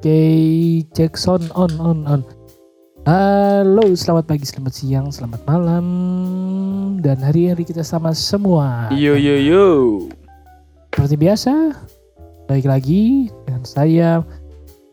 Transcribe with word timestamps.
Oke, 0.00 0.80
Jackson 0.96 1.52
on 1.52 1.76
on 1.76 2.08
on. 2.08 2.24
Halo, 3.04 3.84
selamat 3.92 4.32
pagi, 4.32 4.48
selamat 4.48 4.72
siang, 4.72 5.12
selamat 5.12 5.44
malam, 5.44 5.86
dan 7.04 7.20
hari-hari 7.20 7.68
kita 7.68 7.84
sama 7.84 8.16
semua. 8.16 8.88
Yo 8.96 9.12
yo 9.12 9.36
yo. 9.36 9.64
Seperti 10.88 11.20
biasa, 11.20 11.52
baik 12.48 12.64
lagi 12.64 13.28
dengan 13.44 13.60
saya 13.68 14.24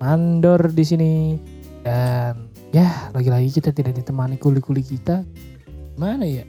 Mandor 0.04 0.75
di 0.75 0.84
sini 0.84 1.39
dan 1.88 2.52
ya 2.76 2.92
lagi-lagi 3.16 3.64
kita 3.64 3.71
tidak 3.71 4.04
ditemani 4.04 4.36
kuli-kuli 4.36 4.84
kita. 4.84 5.24
Mana 5.96 6.28
ya? 6.28 6.44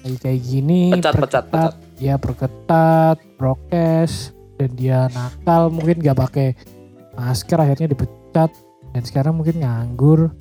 Lagi 0.00 0.16
kayak 0.16 0.40
gini. 0.40 0.96
Pecat, 0.96 1.12
pecat, 1.20 1.44
perketat, 1.44 1.72
Ya 2.00 2.16
perketat, 2.16 3.20
prokes, 3.36 4.32
dan 4.56 4.80
dia 4.80 5.12
nakal 5.12 5.68
mungkin 5.68 6.00
nggak 6.00 6.16
pakai 6.16 6.80
masker 7.16 7.58
akhirnya 7.60 7.92
dipecat 7.92 8.50
dan 8.92 9.02
sekarang 9.04 9.36
mungkin 9.36 9.60
nganggur 9.60 10.32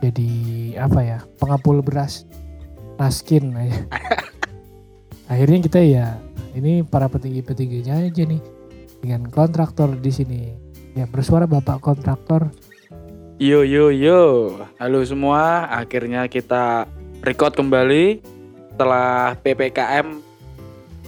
jadi 0.00 0.30
apa 0.80 1.00
ya 1.04 1.18
pengapul 1.36 1.84
beras 1.84 2.24
raskin 2.96 3.52
aja. 3.56 3.84
akhirnya 5.32 5.58
kita 5.64 5.80
ya 5.80 6.06
ini 6.56 6.84
para 6.84 7.06
petinggi-petingginya 7.08 8.08
aja 8.08 8.22
nih 8.24 8.42
dengan 9.00 9.28
kontraktor 9.32 9.96
di 9.96 10.12
sini 10.12 10.40
ya 10.96 11.08
bersuara 11.08 11.48
bapak 11.48 11.80
kontraktor 11.80 12.52
Yo 13.40 13.64
yo 13.64 13.88
yo. 13.88 14.52
Halo 14.76 15.00
semua, 15.00 15.64
akhirnya 15.72 16.28
kita 16.28 16.84
record 17.24 17.56
kembali 17.56 18.20
setelah 18.68 19.32
PPKM 19.40 20.20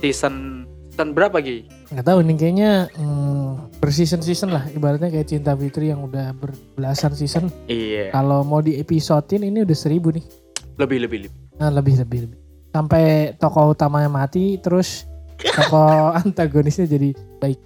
season 0.00 0.64
season 0.88 1.12
berapa 1.12 1.44
Gi? 1.44 1.68
Nggak 1.92 2.06
tahu 2.06 2.18
nih 2.22 2.36
kayaknya 2.36 2.70
hmm, 2.90 3.76
berseason 3.76 4.18
season 4.18 4.50
lah 4.50 4.64
ibaratnya 4.68 5.08
kayak 5.08 5.28
cinta 5.28 5.52
fitri 5.52 5.92
yang 5.92 6.00
udah 6.02 6.32
berbelasan 6.32 7.12
season 7.12 7.52
Iya. 7.66 8.08
kalau 8.10 8.40
mau 8.42 8.58
di 8.58 8.76
episodein 8.76 9.44
ini 9.44 9.60
udah 9.60 9.76
seribu 9.76 10.08
nih 10.10 10.24
Lebih 10.72 11.04
lebih 11.04 11.18
lebih. 11.28 11.40
Nah, 11.60 11.68
lebih 11.68 12.00
lebih 12.00 12.18
lebih. 12.26 12.38
Sampai 12.72 13.04
tokoh 13.36 13.76
utamanya 13.76 14.08
mati 14.08 14.56
terus 14.56 15.04
tokoh 15.60 16.16
antagonisnya 16.16 16.88
jadi 16.88 17.12
baik 17.38 17.60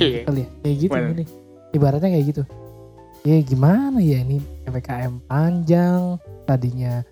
Iya. 0.00 0.24
kali 0.24 0.40
ya. 0.40 0.48
Kayak 0.58 0.76
gitu 0.80 0.96
Mana? 0.96 1.12
ini. 1.12 1.24
Ibaratnya 1.72 2.08
kayak 2.08 2.26
gitu. 2.26 2.42
Ya 3.22 3.36
gimana 3.38 4.00
ya 4.00 4.24
ini 4.24 4.40
PPKM 4.64 5.28
panjang 5.28 6.16
tadinya 6.42 7.04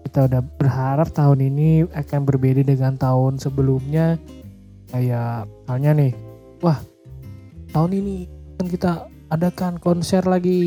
kita 0.00 0.30
udah 0.30 0.40
berharap 0.56 1.10
tahun 1.10 1.38
ini 1.44 1.84
akan 1.90 2.20
berbeda 2.24 2.62
dengan 2.62 2.94
tahun 2.94 3.36
sebelumnya 3.36 4.16
kayak 4.90 5.30
misalnya 5.60 5.90
nih 5.96 6.12
wah 6.60 6.78
tahun 7.70 7.92
ini 7.94 8.16
kan 8.56 8.66
kita 8.66 8.90
adakan 9.28 9.78
konser 9.78 10.22
lagi 10.22 10.60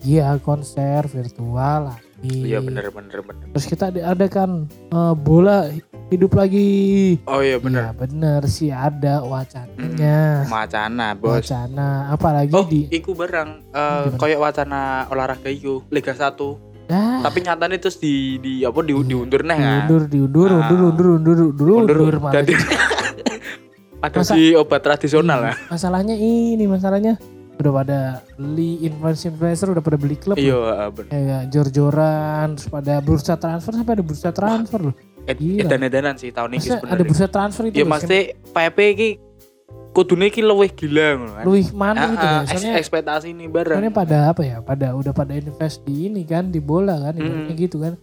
iya 0.00 0.34
konser 0.38 1.06
virtual 1.06 1.88
lagi 1.88 2.04
Iya 2.24 2.58
bener 2.58 2.88
bener 2.88 3.20
bener. 3.20 3.44
Terus 3.52 3.66
kita 3.68 3.84
ada 3.86 4.00
ada 4.08 4.26
kan 4.26 4.64
eh, 4.66 5.14
bola 5.14 5.68
hidup 6.08 6.32
lagi. 6.32 7.20
Oh 7.22 7.38
iya 7.38 7.54
Iya 7.54 7.56
bener. 7.60 7.92
bener 7.92 8.40
sih 8.48 8.72
ada 8.72 9.20
wacananya. 9.20 10.48
Macana 10.48 11.12
bos. 11.12 11.36
Wacana 11.36 12.08
apalagi 12.08 12.50
Oh, 12.50 12.64
di 12.64 12.88
iku 12.88 13.12
barang 13.12 13.68
eh 13.68 14.00
Gimana? 14.08 14.16
koyok 14.16 14.40
wacana 14.40 14.80
olahraga 15.06 15.46
iku 15.46 15.84
Liga 15.86 16.10
1. 16.10 16.34
dah 16.86 17.20
Tapi 17.20 17.38
nyatanya 17.42 17.76
terus 17.76 17.98
di 17.98 18.14
di 18.38 18.64
apa 18.64 18.80
di 18.80 18.96
diundur 18.96 19.42
neh 19.42 19.54
kan. 19.54 19.84
diundur 19.84 20.02
diundur 20.08 20.48
Ah. 20.48 20.56
undur 20.64 20.80
undur 20.88 21.06
undur 21.12 21.36
undur 21.44 21.68
undur, 21.68 21.96
Undur. 22.00 22.14
malah 22.18 22.32
Jadi 22.32 22.52
gitu. 22.54 22.64
Ada 23.98 24.18
Masa- 24.18 24.32
si 24.32 24.52
obat 24.52 24.80
tradisional 24.80 25.40
lah. 25.42 25.56
Masalahnya 25.66 26.14
ini 26.14 26.64
masalahnya 26.64 27.16
udah 27.56 27.72
pada 27.74 27.98
beli 28.36 28.82
influencer 28.82 29.32
influencer 29.32 29.68
udah 29.70 29.80
pada 29.80 29.96
beli 29.96 30.14
klub 30.14 30.36
loh. 30.36 30.42
Iya 30.42 30.58
ah, 30.76 30.88
bener. 30.90 31.08
kayak 31.08 31.42
jor-joran 31.48 32.46
terus 32.52 32.68
pada 32.68 32.94
bursa 33.00 33.34
transfer 33.34 33.72
sampai 33.72 33.92
ada 33.94 34.04
bursa 34.04 34.28
transfer 34.30 34.80
loh 34.82 34.94
Ed- 35.24 35.40
Gila. 35.40 35.64
Edan-edanan 35.64 36.14
sih 36.14 36.30
tahun 36.30 36.50
ini 36.50 36.60
Masa 36.60 36.68
ada 36.68 36.78
sebenarnya. 36.78 37.06
bursa 37.06 37.26
transfer 37.26 37.64
itu 37.64 37.74
Ya 37.74 37.82
loh, 37.82 37.90
mesti 37.90 38.18
PP 38.46 38.78
iki 38.92 39.08
kudune 39.90 40.28
iki 40.28 40.38
luwih 40.38 40.68
gila 40.68 41.06
ngono 41.16 41.32
kan. 41.32 41.44
Mana 41.72 41.98
Ah, 41.98 42.06
gitu 42.06 42.20
ah, 42.20 42.28
ya 42.28 42.36
eks- 42.36 42.50
soalnya 42.52 42.72
ekspektasi 42.76 43.26
ini 43.32 43.44
bareng. 43.46 43.74
Soalnya 43.74 43.94
pada 43.96 44.18
apa 44.28 44.42
ya? 44.42 44.56
Pada 44.60 44.92
udah 44.92 45.10
pada 45.10 45.32
invest 45.32 45.80
di 45.82 46.06
ini 46.06 46.22
kan 46.22 46.46
di 46.46 46.60
bola 46.60 47.00
kan, 47.00 47.16
ibaratnya 47.16 47.48
Mm. 47.48 47.58
gitu 47.58 47.76
kan. 47.80 47.96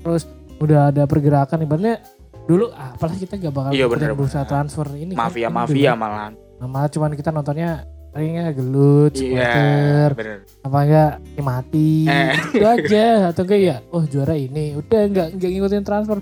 Terus 0.00 0.24
udah 0.56 0.88
ada 0.88 1.04
pergerakan 1.04 1.60
ibaratnya 1.60 2.00
dulu 2.46 2.70
ah, 2.70 2.90
apalah 2.92 3.14
kita 3.14 3.34
gak 3.36 3.50
bakal 3.50 3.70
Iya, 3.70 3.86
bener, 3.86 4.10
bursa 4.12 4.40
bener. 4.40 4.48
transfer 4.48 4.86
ini. 4.94 5.12
Mafia 5.12 5.46
Kan 5.46 5.54
mafia 5.56 5.92
dulu. 5.92 6.00
malahan. 6.00 6.32
Nah, 6.56 6.66
malah 6.66 6.88
cuman 6.88 7.10
kita 7.12 7.28
nontonnya 7.28 7.70
palingan 8.08 8.48
gelut, 8.50 9.12
Iya, 9.12 9.20
supporter, 9.20 10.08
bener. 10.14 10.38
apa 10.62 10.78
enggak 10.80 11.12
ya 11.28 11.42
mati. 11.42 11.90
Eh. 12.06 12.32
Itu 12.50 12.64
aja 12.64 13.04
atau 13.28 13.42
enggak 13.42 13.60
ya, 13.60 13.76
oh 13.90 14.04
juara 14.04 14.34
ini. 14.34 14.72
Udah 14.72 15.00
enggak 15.02 15.28
enggak 15.32 15.50
ngikutin 15.50 15.82
transfer. 15.82 16.18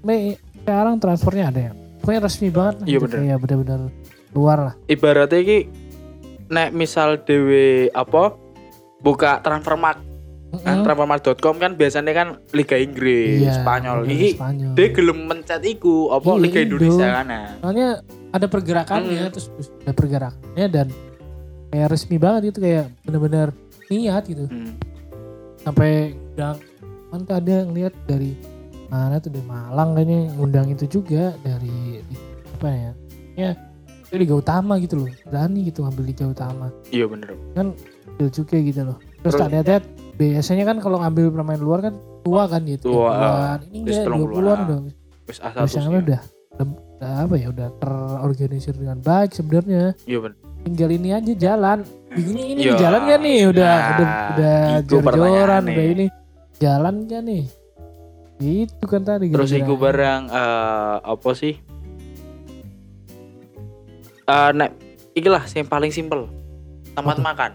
Me 0.00 0.34
sekarang 0.60 0.96
transfernya 0.96 1.44
ada 1.46 1.60
ya. 1.62 1.72
Pokoknya 1.96 2.20
resmi 2.20 2.48
banget 2.48 2.74
Iya, 2.84 2.98
bener. 2.98 3.16
kayak 3.16 3.38
bener-bener 3.38 3.80
luar 4.30 4.58
lah. 4.60 4.74
Ibaratnya 4.84 5.38
iki 5.38 5.58
nek 6.46 6.70
misal 6.70 7.20
dewe 7.20 7.88
apa 7.88 8.34
buka 8.98 9.38
transfermarkt 9.38 10.02
Mm-mm. 10.02 10.09
Kan 10.52 10.82
transfermarkt.com 10.82 11.56
kan 11.56 11.72
biasanya 11.72 12.12
kan 12.12 12.28
Liga 12.50 12.74
Inggris, 12.74 13.38
Iya, 13.40 13.54
Spanyol. 13.56 13.98
Iki 14.04 14.28
Spanyol. 14.34 14.72
dia 14.74 14.86
gelem 14.90 15.18
mencet 15.24 15.62
iku 15.62 16.10
apa 16.10 16.26
Iya, 16.28 16.40
Liga 16.40 16.58
Indo. 16.58 16.76
Indonesia 16.76 17.06
kan 17.12 17.24
nah. 17.24 17.46
soalnya 17.56 17.88
ada 18.28 18.46
pergerakannya 18.46 19.20
Hmm. 19.20 19.30
terus 19.30 19.46
ada 19.78 19.92
pergerakannya 19.92 20.66
dan 20.68 20.86
kayak 21.68 21.88
resmi 21.88 22.16
banget 22.16 22.40
gitu 22.50 22.58
kayak 22.60 22.90
bener-bener 23.00 23.48
niat 23.88 24.22
gitu 24.24 24.44
Hmm. 24.44 24.74
sampai 25.58 25.90
undang 26.28 26.58
mantap 27.08 27.36
ada 27.36 27.56
ngeliat 27.64 27.94
dari 28.04 28.32
mana 28.86 29.18
tuh 29.18 29.30
dari 29.30 29.44
Malang 29.44 29.94
kayaknya 29.94 30.20
ngundang 30.34 30.66
itu 30.68 30.84
juga 30.88 31.34
dari 31.40 32.02
apa 32.52 32.68
ya 32.68 32.90
ya 33.36 33.50
itu 34.04 34.14
Liga 34.16 34.34
Utama 34.34 34.78
gitu 34.78 34.98
loh 34.98 35.10
berani 35.24 35.62
gitu 35.64 35.82
ngambil 35.82 36.04
Liga 36.04 36.26
Utama 36.26 36.74
Iya 36.88 37.06
bener. 37.06 37.38
Gil 38.12 38.28
juga 38.28 38.56
gitu 38.58 38.82
loh 38.84 38.98
terus 39.20 39.32
Terus- 39.32 39.40
tak 39.40 39.48
lihat 39.52 39.82
biasanya 40.20 40.68
kan 40.68 40.76
kalau 40.78 41.00
ngambil 41.00 41.32
pemain 41.32 41.56
luar 41.56 41.80
kan 41.80 41.94
tua 42.20 42.44
kan 42.44 42.60
gitu 42.62 42.92
Tua, 42.92 43.08
30-an. 43.08 43.58
ini 43.64 43.76
enggak 43.80 44.04
30-an. 44.04 44.20
20-an 44.20 44.58
udah 44.60 44.78
Wis 45.24 45.38
lain 45.40 46.02
udah, 46.02 46.20
udah, 46.52 46.68
apa 47.24 47.34
ya 47.34 47.48
udah 47.48 47.68
terorganisir 47.78 48.74
dengan 48.74 49.00
baik 49.00 49.32
sebenarnya 49.32 49.96
Iya 50.04 50.18
bener. 50.20 50.36
tinggal 50.60 50.90
ini 50.90 51.08
aja 51.10 51.32
jalan 51.32 51.78
ini 52.12 52.42
ini 52.52 52.60
Iya. 52.62 52.76
jalan 52.76 53.02
kan 53.06 53.20
nih 53.22 53.40
udah 53.48 53.72
Nah, 53.72 53.88
udah 53.88 54.08
udah 54.28 54.58
itu 54.76 54.88
jor-joran 54.92 55.62
udah 55.64 55.86
ini 55.88 56.06
jalan 56.58 56.94
kan 57.06 57.22
nih 57.24 57.44
itu 58.38 58.84
kan 58.84 59.00
tadi 59.00 59.28
Terus 59.28 59.52
iku 59.54 59.74
barang 59.74 60.22
eh, 60.26 60.96
apa 60.98 61.30
sih? 61.32 61.60
Eh 64.24 64.50
nek 64.50 64.70
iki 65.12 65.28
lah 65.28 65.44
yang 65.46 65.66
paling 65.66 65.90
simpel. 65.90 66.24
Tempat 66.90 67.16
Apa? 67.16 67.24
makan. 67.26 67.50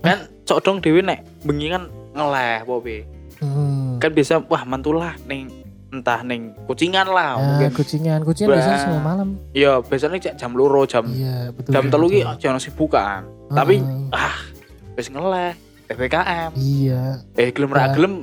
Kan 0.00 0.18
cok 0.42 0.58
dong 0.62 0.78
dewe 0.78 1.00
nek 1.00 1.20
bengi 1.46 1.66
kan 1.68 1.82
ngeleh 2.12 2.56
popi. 2.62 2.98
hmm. 3.38 3.96
Kan 3.96 4.10
biasa 4.10 4.42
wah 4.42 4.62
mantulah 4.62 5.14
ning 5.24 5.48
entah 5.86 6.20
ning 6.20 6.52
kucingan 6.66 7.06
lah 7.06 7.34
ya, 7.34 7.40
mungkin. 7.40 7.70
kucingan 7.72 8.20
kucingan 8.20 8.48
Bah. 8.48 8.56
biasanya 8.58 8.78
semua 8.80 9.00
malam 9.00 9.28
Iya, 9.52 9.72
biasanya 9.80 10.18
cek 10.20 10.34
jam 10.36 10.52
loro 10.52 10.82
jam 10.84 11.06
iya 11.08 11.48
betul 11.48 11.70
jam 11.70 11.84
telu 11.86 12.06
ki 12.06 12.20
betul. 12.20 12.36
jangan 12.42 12.58
sibukan. 12.58 13.20
Tapi 13.48 13.74
Heeh. 13.78 14.10
ah 14.12 14.36
wis 14.92 15.06
ngeleh 15.06 15.54
PPKM. 15.86 16.50
iya 16.54 17.22
Eh 17.32 17.48
gelem 17.48 17.70
ra 17.70 17.86
Bah. 17.86 17.94
gelem 17.94 18.14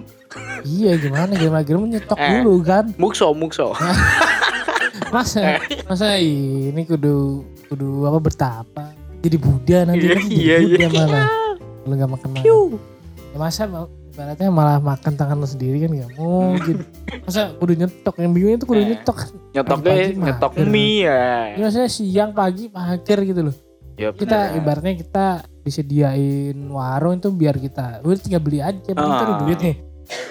iya 0.63 0.91
gimana 0.95 1.31
gimana 1.33 1.61
gimana 1.61 1.85
nyetok 1.89 2.17
Eh. 2.17 2.29
dulu 2.35 2.53
kan 2.61 2.85
mukso 2.95 3.31
mukso. 3.31 3.71
masa 5.09 5.61
masa 5.85 6.17
ini 6.17 6.83
kudu 6.83 7.41
kudu 7.67 7.89
apa 8.03 8.17
bertapa 8.19 8.83
jadi 9.19 9.37
Buddha 9.37 9.79
nanti 9.85 10.03
Iya, 10.03 10.11
kan 10.11 10.23
jadi 10.25 10.35
iya, 10.35 10.55
Buddha 10.59 10.77
iya. 10.83 10.89
malah 10.99 11.27
kalau 11.79 11.95
nggak 11.95 12.11
makan 12.11 12.29
malam. 12.29 12.43
Ya 13.33 13.37
masa 13.37 13.65
ibaratnya 13.65 14.47
malah 14.47 14.77
makan 14.77 15.13
tangan 15.13 15.35
lo 15.35 15.47
sendiri 15.47 15.81
kan 15.81 15.89
nggak 15.91 16.11
mungkin 16.13 16.85
masa 17.25 17.49
kudu 17.51 17.73
nyetok 17.75 18.15
yang 18.15 18.29
bingung 18.29 18.53
itu 18.53 18.63
kudu 18.63 18.77
Eh. 18.77 18.87
nyetok 18.87 19.17
Nyetoknya 19.51 19.89
Pagi-pagi 19.89 20.21
nyetok 20.21 20.51
mager. 20.53 20.67
mie 20.67 20.97
ya. 21.01 21.21
ya, 21.51 21.57
maksudnya 21.59 21.89
siang 21.89 22.31
pagi 22.31 22.63
mager 22.67 23.19
gitu 23.23 23.41
loh 23.43 23.55
Ya, 23.93 24.09
kita 24.09 24.37
bener. 24.47 24.57
ibaratnya 24.57 24.93
kita 24.95 25.25
disediain 25.63 26.57
warung 26.67 27.13
itu 27.15 27.29
biar 27.29 27.55
kita 27.55 28.01
udah 28.01 28.17
tinggal 28.17 28.37
beli 28.39 28.57
aja 28.59 28.77
penting 28.79 28.97
kita 29.07 29.23
ada 29.23 29.33
Ah. 29.33 29.39
duit 29.39 29.59
nih 29.59 29.75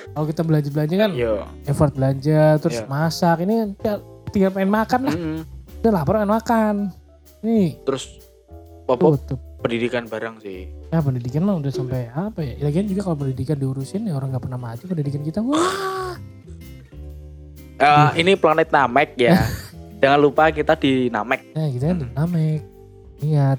kalau 0.09 0.27
kita 0.29 0.43
belanja 0.43 0.69
belanja 0.69 0.95
kan 0.97 1.11
Iya. 1.13 1.33
effort 1.65 1.93
belanja 1.93 2.43
terus 2.59 2.77
Iya. 2.77 2.87
masak 2.87 3.37
ini 3.41 3.55
kan 3.77 3.99
tinggal 4.29 4.51
pengen 4.51 4.71
makan 4.73 5.01
lah 5.05 5.15
Mm-mm. 5.15 5.39
udah 5.79 5.91
lapar 5.93 6.15
pengen 6.17 6.33
makan 6.33 6.75
ini 7.41 7.79
Terus 7.83 8.19
apa 8.85 8.95
tutup 8.95 9.39
pendidikan 9.59 10.05
bareng 10.05 10.39
sih. 10.39 10.67
Ya 10.93 11.01
pendidikan 11.01 11.43
mah 11.43 11.57
udah 11.57 11.73
sampai 11.73 12.07
apa 12.07 12.39
ya 12.39 12.55
lagian 12.63 12.85
juga 12.85 13.01
kalau 13.03 13.17
pendidikan 13.19 13.57
diurusin 13.57 14.05
ya 14.05 14.13
orang 14.13 14.29
nggak 14.31 14.45
pernah 14.45 14.61
maju 14.61 14.85
pendidikan 14.85 15.23
kita 15.23 15.41
wah 15.41 16.15
Eh, 17.75 18.11
ini 18.17 18.39
planet 18.39 18.71
Namek 18.71 19.19
ya. 19.19 19.43
Jangan 20.01 20.19
lupa 20.21 20.51
kita 20.51 20.77
di 20.77 21.11
Namek. 21.11 21.51
Nah 21.51 21.67
gitu 21.67 21.83
kan 21.83 21.97
Hmm. 21.97 22.03
dinamik. 22.07 22.61
Ingat 23.19 23.59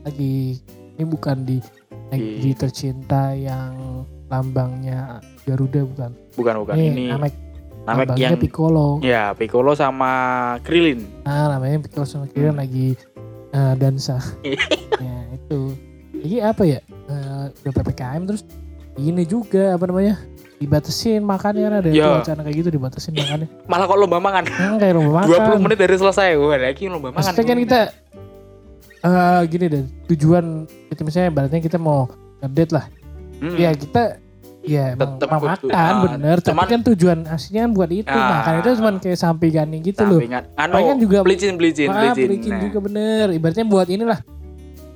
lagi 0.00 0.64
ini 0.94 1.04
bukan 1.04 1.44
di 1.44 1.60
negeri 2.08 2.52
tercinta 2.54 3.32
yang 3.32 4.00
lambangnya 4.26 5.20
Garuda 5.42 5.84
bukan? 5.84 6.10
bukan 6.34 6.54
bukan 6.58 6.74
ini 6.74 7.08
Namek, 7.10 7.32
Namek 7.84 8.06
lambangnya 8.08 8.28
yang 8.30 8.40
Piccolo. 8.40 8.88
ya 9.02 9.32
Piccolo 9.32 9.72
sama 9.72 10.12
Krillin 10.60 11.04
Nah, 11.22 11.52
namanya 11.52 11.80
Piccolo 11.80 12.04
sama 12.06 12.24
Kirin 12.26 12.48
Hmm. 12.50 12.60
lagi 12.60 12.96
eh, 13.50 13.74
dansa. 13.76 14.24
ya, 15.04 15.16
itu. 15.30 15.60
Jadi 16.24 16.36
apa 16.40 16.62
ya? 16.64 16.80
Eh, 17.04 17.44
udah 17.60 17.72
PPKM 17.74 18.22
terus 18.24 18.42
ini 18.96 19.22
juga 19.22 19.76
apa 19.76 19.84
namanya? 19.84 20.16
Dibatasin 20.54 21.20
makannya 21.20 21.66
ada 21.68 21.78
Ya. 21.86 22.08
tuh 22.08 22.12
wacana 22.16 22.40
kayak 22.40 22.56
gitu 22.56 22.68
dibatasin 22.72 23.12
makannya. 23.12 23.48
malah 23.70 23.84
kok 23.84 23.98
lomba 23.98 24.18
makan 24.18 24.42
Hmm, 24.48 24.76
kayak 24.78 24.94
lomba 24.94 25.20
20 25.22 25.36
makan. 25.36 25.58
menit 25.60 25.78
dari 25.78 25.94
selesai 25.94 26.28
wah 26.34 26.56
lagi 26.56 26.84
lomba 26.86 27.08
makan 27.10 27.18
Maksudnya 27.20 27.44
kan 27.44 27.58
kita 27.60 27.80
eh 29.04 29.40
gini 29.46 29.66
deh, 29.68 29.84
tujuan 30.08 30.44
kita 30.88 31.00
misalnya 31.02 31.28
ibaratnya 31.28 31.60
kita 31.60 31.76
mau 31.76 32.08
ngedate 32.40 32.72
lah. 32.72 32.84
Hmm. 33.36 33.52
Ya 33.54 33.70
kita 33.70 34.02
ya 34.64 34.96
emang 34.96 35.20
Tetep 35.20 35.28
mau 35.28 35.40
kudu- 35.42 35.68
makan 35.68 35.76
ah, 35.76 35.92
bener, 36.08 36.36
tapi 36.40 36.48
cuman- 36.48 36.68
kan 36.70 36.80
tujuan 36.86 37.18
aslinya 37.28 37.60
kan 37.60 37.72
buat 37.76 37.90
itu. 37.92 38.08
Ah. 38.08 38.40
Makan 38.40 38.52
itu 38.56 38.68
cuma 38.74 38.90
kayak 38.96 39.18
sampingan 39.20 39.68
gitu 39.76 40.00
loh. 40.00 40.16
sampingan 40.16 40.42
anu 40.56 40.72
Paling 40.72 40.88
kan 40.88 40.96
juga- 40.98 41.20
belicin 41.20 41.52
Maaf, 41.52 41.60
belicin 41.60 42.28
bikin 42.32 42.50
Nah, 42.50 42.60
juga 42.64 42.78
bener. 42.80 43.26
Ibaratnya 43.30 43.64
buat 43.66 43.86
inilah 43.86 44.18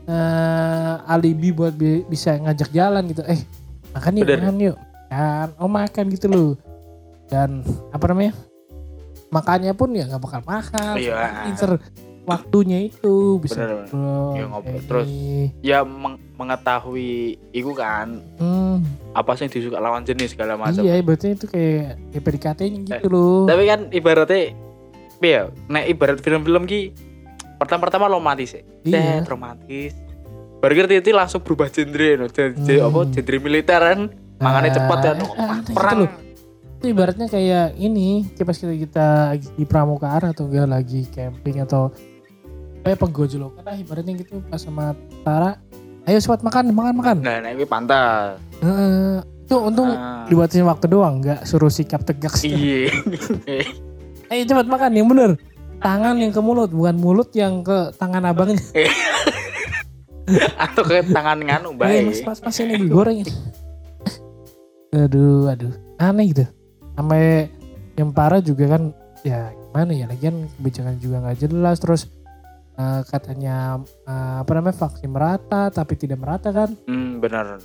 eh 0.08 0.94
alibi 1.06 1.52
buat 1.52 1.72
bi- 1.72 2.02
bisa 2.02 2.34
ngajak 2.34 2.72
jalan 2.72 3.04
gitu. 3.06 3.20
Eh 3.22 3.44
makan 3.92 4.12
yuk, 4.14 4.24
Bener. 4.24 4.40
makan 4.40 4.56
yuk. 4.58 4.76
Kan, 5.08 5.48
oh 5.56 5.68
makan 5.68 6.04
gitu 6.08 6.26
loh. 6.26 6.50
Dan 7.26 7.60
apa 7.90 8.04
namanya? 8.06 8.32
Makannya 9.28 9.72
pun 9.72 9.92
ya 9.92 10.04
nggak 10.04 10.20
bakal 10.20 10.40
mahal. 10.42 10.96
Iya. 10.96 11.44
Pinter 11.44 11.76
waktunya 12.24 12.78
itu 12.82 13.36
bisa 13.38 13.60
Bener. 13.60 13.84
ngobrol. 13.86 14.32
Iya, 14.32 14.44
ngobrol. 14.46 14.80
Terus, 14.82 15.08
ya 15.60 15.78
meng- 15.82 16.20
mengetahui 16.38 17.34
itu 17.50 17.72
kan 17.74 18.22
Hmm, 18.38 18.78
apa 19.10 19.34
sih 19.34 19.44
yang 19.44 19.52
disuka 19.52 19.76
lawan 19.76 20.06
jenis 20.06 20.32
segala 20.32 20.54
macam 20.54 20.80
iya, 20.80 20.94
ibaratnya 20.94 21.34
itu 21.34 21.46
kayak 21.46 21.98
kayak 22.08 22.22
PDKT-nya 22.22 22.80
gitu 22.94 23.08
loh. 23.10 23.42
tapi 23.44 23.66
kan 23.66 23.80
ibaratnya 23.90 24.54
ya 25.18 25.42
nek 25.66 25.90
ibarat 25.90 26.22
film-film 26.22 26.62
ki 26.62 26.94
pertama-tama 27.58 28.06
romantis 28.06 28.54
ya 28.54 28.62
Iya. 28.84 29.22
Romantis 29.22 29.92
baru 30.58 30.72
ngerti 30.74 30.94
itu 30.98 31.10
langsung 31.12 31.38
berubah 31.40 31.68
genre 31.68 32.08
no. 32.16 32.26
Genre- 32.26 32.54
Hmm. 32.56 32.86
apa 32.88 32.98
genre 33.12 33.36
militer 33.38 33.80
kan 33.80 34.00
makanya 34.38 34.70
cepat 34.72 34.98
kan 35.00 35.16
Ah, 35.16 35.22
Oh, 35.24 35.34
ah, 35.36 35.56
gitu 35.56 35.70
perang 35.72 35.98
loh. 36.00 36.10
Itu 36.78 36.86
ibaratnya 36.88 37.26
kayak 37.26 37.74
ini, 37.76 38.08
kayak 38.32 38.46
pas 38.46 38.54
kita, 38.56 38.70
kita 38.72 39.06
lagi 39.28 39.48
di 39.52 39.64
pramukaan 39.64 40.30
atau 40.30 40.46
enggak 40.46 40.66
lagi 40.68 41.00
camping 41.08 41.58
atau 41.60 41.90
kayak 42.80 42.94
penggojolokan 42.96 43.62
lah 43.62 43.74
ibaratnya 43.74 44.14
gitu 44.16 44.38
pas 44.44 44.58
sama 44.58 44.94
Tara. 45.20 45.58
Ayo 46.04 46.18
cepat 46.18 46.40
makan, 46.40 46.70
makan, 46.70 46.94
makan. 46.94 47.16
nah 47.20 47.36
nah 47.36 47.50
ini 47.50 47.62
pantas 47.62 48.38
Heeh. 48.58 49.18
itu 49.42 49.56
untung 49.58 49.90
Ah. 49.90 50.22
dibatasin 50.24 50.64
waktu 50.64 50.86
doang, 50.86 51.18
nggak 51.18 51.42
suruh 51.44 51.68
sikap 51.68 52.00
tegak. 52.00 52.32
sih. 52.32 52.48
iya 52.48 52.94
Ayo 54.30 54.42
cepat 54.44 54.66
makan, 54.66 54.90
yang 54.92 55.06
bener. 55.06 55.34
Tangan 55.78 56.18
yang 56.18 56.34
ke 56.34 56.42
mulut, 56.42 56.70
bukan 56.74 56.96
mulut 56.98 57.30
yang 57.38 57.62
ke 57.62 57.94
tangan 57.94 58.26
abangnya. 58.26 58.58
atau 60.64 60.82
ke 60.84 61.00
tangan 61.08 61.38
nganu 61.40 61.72
Eh, 61.72 61.76
baik 61.78 62.00
mas, 62.04 62.20
mas, 62.26 62.38
mas 62.44 62.56
ini 62.60 62.74
digoreng 62.76 63.24
ini. 63.24 63.32
aduh, 65.06 65.48
aduh, 65.48 65.72
aneh 65.96 66.34
gitu. 66.34 66.44
Sampai 66.98 67.48
yang 67.94 68.10
parah 68.10 68.42
juga 68.42 68.76
kan, 68.76 68.90
ya 69.22 69.54
gimana 69.54 69.92
ya, 69.94 70.04
lagian 70.10 70.50
kebijakan 70.58 70.98
juga 70.98 71.16
nggak 71.24 71.38
jelas. 71.46 71.76
Terus 71.80 72.02
eh, 72.76 73.00
katanya 73.06 73.80
eh, 74.04 74.36
apa 74.42 74.50
namanya 74.58 74.76
vaksin 74.76 75.10
merata, 75.10 75.70
tapi 75.70 75.94
tidak 75.94 76.18
merata 76.20 76.50
kan? 76.50 76.74
hmm, 76.86 77.22
benar 77.22 77.62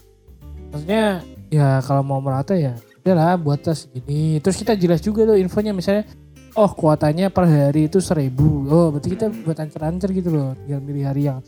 Maksudnya 0.74 1.22
ya 1.54 1.78
kalau 1.86 2.02
mau 2.02 2.18
merata 2.18 2.58
ya, 2.58 2.74
udahlah 3.06 3.38
buat 3.38 3.62
tes 3.62 3.86
gini. 3.94 4.42
Terus 4.42 4.58
kita 4.58 4.74
jelas 4.74 5.04
juga 5.04 5.30
tuh 5.30 5.38
infonya 5.38 5.70
misalnya, 5.70 6.10
oh 6.54 6.70
kuotanya 6.70 7.28
per 7.28 7.46
hari 7.46 7.86
itu 7.86 7.98
seribu. 7.98 8.66
Oh 8.68 8.88
berarti 8.90 9.10
kita 9.12 9.30
buat 9.42 9.58
ancer-ancer 9.58 10.10
gitu 10.12 10.30
loh, 10.30 10.50
tinggal 10.58 10.82
milih 10.82 11.04
hari 11.04 11.24
yang 11.26 11.40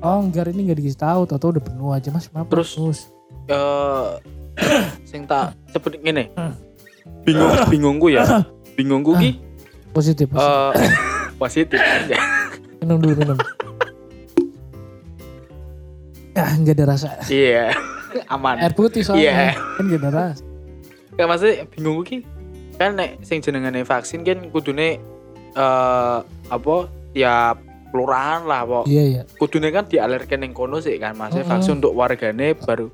Oh 0.00 0.16
enggak 0.18 0.48
ini 0.48 0.64
nggak 0.64 0.80
dikasih 0.80 0.96
tahu, 0.98 1.20
tau 1.28 1.52
udah 1.52 1.60
penuh 1.60 1.92
aja 1.92 2.08
mas. 2.08 2.24
Kenapa? 2.26 2.48
Terus- 2.50 2.72
Terus 2.74 3.00
eh 3.46 4.08
sing 5.08 5.24
tak 5.24 5.52
sebut 5.68 5.96
ngene 5.98 6.28
Hmm. 6.34 6.54
bingung 7.22 7.50
bingungku 7.72 8.06
ya 8.08 8.22
bingungku 8.74 9.12
ki 9.14 9.30
positif, 9.90 10.26
positif. 10.32 10.76
eh 10.76 10.90
positif 11.34 11.78
aja 11.78 12.16
minum 12.78 12.96
dulu 12.96 13.14
minum. 13.16 13.38
ah 16.32 16.52
nggak 16.54 16.74
ada 16.74 16.84
rasa. 16.88 17.08
iya 17.26 17.74
aman 18.34 18.56
Air 18.58 18.72
putih 18.72 19.02
soalnya 19.02 19.24
Iya. 19.26 19.48
kan 19.76 19.84
nggak 19.84 20.00
ada 20.00 20.10
rasa. 20.10 20.42
Gak 21.12 21.26
maksudnya 21.26 21.54
bingung 21.68 22.00
ki 22.00 22.18
kan 22.80 22.96
nek 22.96 23.20
sing 23.20 23.38
jenengane 23.38 23.84
vaksin 23.84 24.24
kan 24.24 24.48
kudune 24.48 24.96
eh 25.50 26.18
apa 26.48 26.74
tiap 27.12 27.60
kelurahan 27.90 28.46
lah 28.46 28.64
apa 28.64 28.80
Iya 28.86 29.02
iya. 29.04 29.22
kudune 29.36 29.68
kan 29.68 29.84
dialirkan 29.84 30.40
yang 30.40 30.54
kono 30.54 30.78
sih 30.78 30.96
kan 30.96 31.12
maksudnya 31.12 31.42
Mm-mm. 31.42 31.52
vaksin 31.52 31.72
untuk 31.76 31.92
wargane 31.92 32.56
baru 32.56 32.88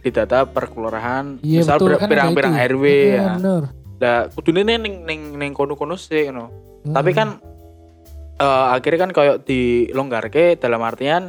didata 0.00 0.44
per 0.44 0.68
kelurahan 0.68 1.38
Iya 1.40 1.62
misal 1.62 1.76
betul 1.76 1.88
ber- 1.88 1.98
kan 1.98 2.08
pirang-pirang. 2.08 2.54
RW 2.68 2.84
Iya, 2.84 3.14
ya 3.14 3.24
bener. 3.32 3.62
lah 3.96 4.20
kudune 4.28 4.60
ning 4.66 4.78
ning 5.00 5.20
ning 5.34 5.52
kono-kono 5.52 5.94
sih 5.94 6.28
no. 6.28 6.48
Hmm. 6.80 6.92
tapi 6.92 7.12
kan 7.12 7.40
eh, 8.36 8.66
akhirnya 8.70 8.98
kan 8.98 9.12
kayak 9.14 9.36
dilonggarke 9.44 10.56
dalam 10.56 10.80
artian 10.80 11.28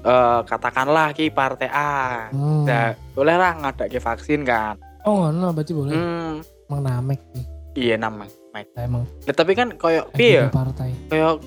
eh, 0.00 0.40
katakanlah 0.42 1.10
ki 1.10 1.28
partai 1.30 1.66
A 1.66 1.92
Hmm. 2.30 2.64
nah 2.64 2.86
boleh 3.10 3.34
lah 3.34 3.52
ngadake 3.58 3.98
vaksin 3.98 4.44
kan 4.44 4.76
Oh 5.02 5.28
no 5.28 5.50
berarti 5.50 5.72
boleh. 5.72 5.92
hmm, 5.92 6.32
Emang 6.66 6.80
namek 6.82 7.20
nih. 7.30 7.46
iya 7.74 7.94
nama 7.96 8.24
Mike. 8.50 8.70
Emang 8.76 9.02
Nah, 9.20 9.34
tapi 9.34 9.52
kan 9.52 9.72
kayak 9.72 10.14
ya? 10.14 10.46
di 10.46 10.52
partai. 10.52 10.90
kayak 11.06 11.42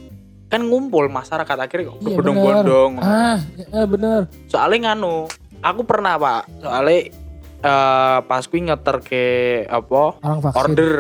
kan 0.48 0.62
ngumpul 0.62 1.08
masyarakat 1.08 1.58
akhirnya 1.58 1.88
Iya, 1.88 2.00
berbondong-bondong 2.00 2.92
Ah 3.00 3.40
ya, 3.58 3.84
bener. 3.84 4.22
soalnya 4.46 4.92
nganu 4.92 5.28
aku 5.60 5.82
pernah 5.84 6.16
pak 6.16 6.42
soalnya 6.58 7.00
eh 7.58 8.18
pas 8.22 8.44
kui 8.44 8.62
ngeter 8.62 8.98
ke 9.02 9.26
apa 9.66 10.16
Orang 10.18 10.40
vaksin. 10.42 10.60
order 10.62 10.94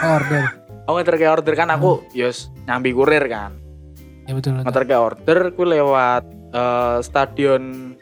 Order. 0.00 0.44
aku 0.84 0.94
ngeter 0.96 1.16
ke 1.16 1.26
order 1.26 1.54
kan 1.54 1.68
aku 1.70 2.00
yos 2.12 2.48
nyambi 2.64 2.92
kurir 2.92 3.24
kan 3.24 3.58
Ya 4.24 4.32
betul. 4.32 4.52
betul. 4.54 4.64
ngeter 4.64 4.84
ke 4.84 4.96
order 4.96 5.38
kui 5.50 5.66
lewat 5.66 6.22
eh, 6.48 6.98
stadion 7.02 7.92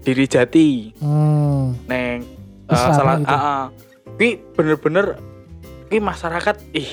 Diri 0.00 0.24
Jati 0.24 0.68
Hmm. 0.96 1.72
neng 1.84 2.24
eh, 2.62 2.70
Islam 2.70 2.92
salah 2.94 3.16
gitu. 3.18 3.28
ah, 3.28 3.36
ah. 3.36 3.64
Kui 4.14 4.28
bener-bener 4.52 5.18
kui 5.86 5.98
masyarakat 5.98 6.56
ih 6.72 6.90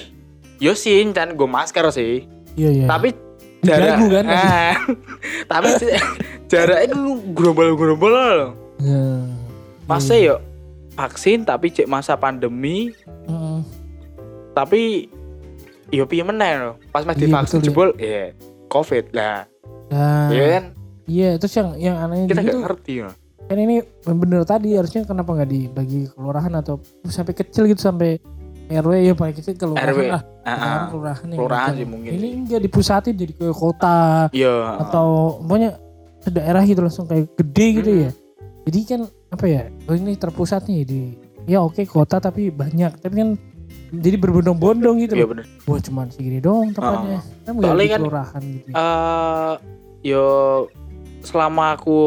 yo 0.57 0.73
sih 0.73 1.01
can 1.09 1.33
gue 1.33 1.47
masker 1.47 1.85
sih 1.89 2.25
Iya 2.53 2.69
iya. 2.73 2.85
tapi 2.85 3.15
Digagu 3.61 4.09
kan 4.09 4.25
pasti. 4.25 4.41
Ah, 4.41 4.73
tapi 5.47 5.67
jaraknya 6.51 6.93
lu 6.93 7.21
gerombol-gerombol 7.31 8.11
loh 8.11 8.51
Ya. 8.77 9.21
masa 9.85 10.13
Iya. 10.13 10.33
yuk 10.33 10.39
vaksin 10.91 11.45
tapi 11.45 11.69
cek 11.69 11.85
masa 11.85 12.13
pandemi 12.13 12.89
Mm. 13.21 13.61
tapi 14.51 15.07
yo 15.87 16.03
piye 16.03 16.21
meneh 16.21 16.57
loh 16.57 16.75
pas 16.89 17.05
masih 17.05 17.21
Iya, 17.21 17.27
divaksin 17.29 17.57
betul, 17.57 17.67
jebol 17.67 17.89
ya 17.95 18.33
covid 18.67 19.05
lah 19.11 19.45
Nah, 19.87 20.31
ya 20.31 20.45
kan 20.49 20.63
iya 21.05 21.29
terus 21.35 21.53
yang 21.53 21.69
yang 21.77 21.95
anehnya 21.99 22.27
kita 22.27 22.33
juga 22.33 22.43
nggak 22.43 22.51
tuh 22.51 22.63
ngerti 22.65 22.93
loh 23.01 23.15
kan 23.51 23.59
ini 23.59 23.75
bener 24.01 24.41
tadi 24.41 24.73
harusnya 24.73 25.03
kenapa 25.03 25.29
nggak 25.33 25.49
dibagi 25.49 26.07
kelurahan 26.09 26.53
atau 26.55 26.79
sampai 27.03 27.33
kecil 27.33 27.67
gitu 27.67 27.81
sampai 27.81 28.15
RW 28.71 28.91
ya 29.01 29.11
paling 29.11 29.35
kecil 29.35 29.53
kelurahan 29.53 29.83
RW. 29.85 29.99
lah. 30.07 30.23
Ah, 30.41 30.47
Kelurahan, 30.47 30.71
ah. 30.73 30.87
kelurahan 30.87 31.27
Kelurahan 31.29 31.71
sih 31.75 31.83
mungkin 31.85 32.11
ini 32.13 32.27
enggak 32.37 32.61
dipusatin 32.61 33.13
jadi 33.13 33.33
ke 33.35 33.47
kota 33.51 34.31
iya. 34.31 34.79
atau 34.79 35.07
pokoknya 35.39 35.75
daerah 36.25 36.63
gitu 36.63 36.79
langsung 36.79 37.03
kayak 37.03 37.35
gede 37.35 37.67
gitu 37.75 37.91
Hmm. 37.91 38.01
ya. 38.01 38.11
Jadi 38.61 38.79
kan 38.85 39.01
apa 39.27 39.45
ya 39.45 39.61
oh 39.83 39.93
ini 39.93 40.15
terpusat 40.15 40.65
nih 40.65 40.81
di 40.81 41.01
ya 41.45 41.59
oke 41.59 41.83
kota 41.83 42.17
tapi 42.17 42.47
banyak. 42.47 42.95
Tapi 42.97 43.11
kan 43.13 43.29
jadi 43.91 44.15
berbondong-bondong 44.15 45.03
gitu 45.03 45.13
iya 45.13 45.27
loh. 45.27 45.29
bener. 45.35 45.45
Wah 45.61 45.79
cuman 45.81 46.07
segini 46.07 46.39
doang 46.39 46.71
tempatnya. 46.71 47.19
Kan 47.43 47.53
Soalnya 47.57 47.75
di 47.77 47.89
kan- 47.89 48.01
kelurahan 48.01 48.41
gitu 48.45 48.67
eh 48.71 49.53
yo 50.01 50.25
selama 51.21 51.75
aku 51.75 51.99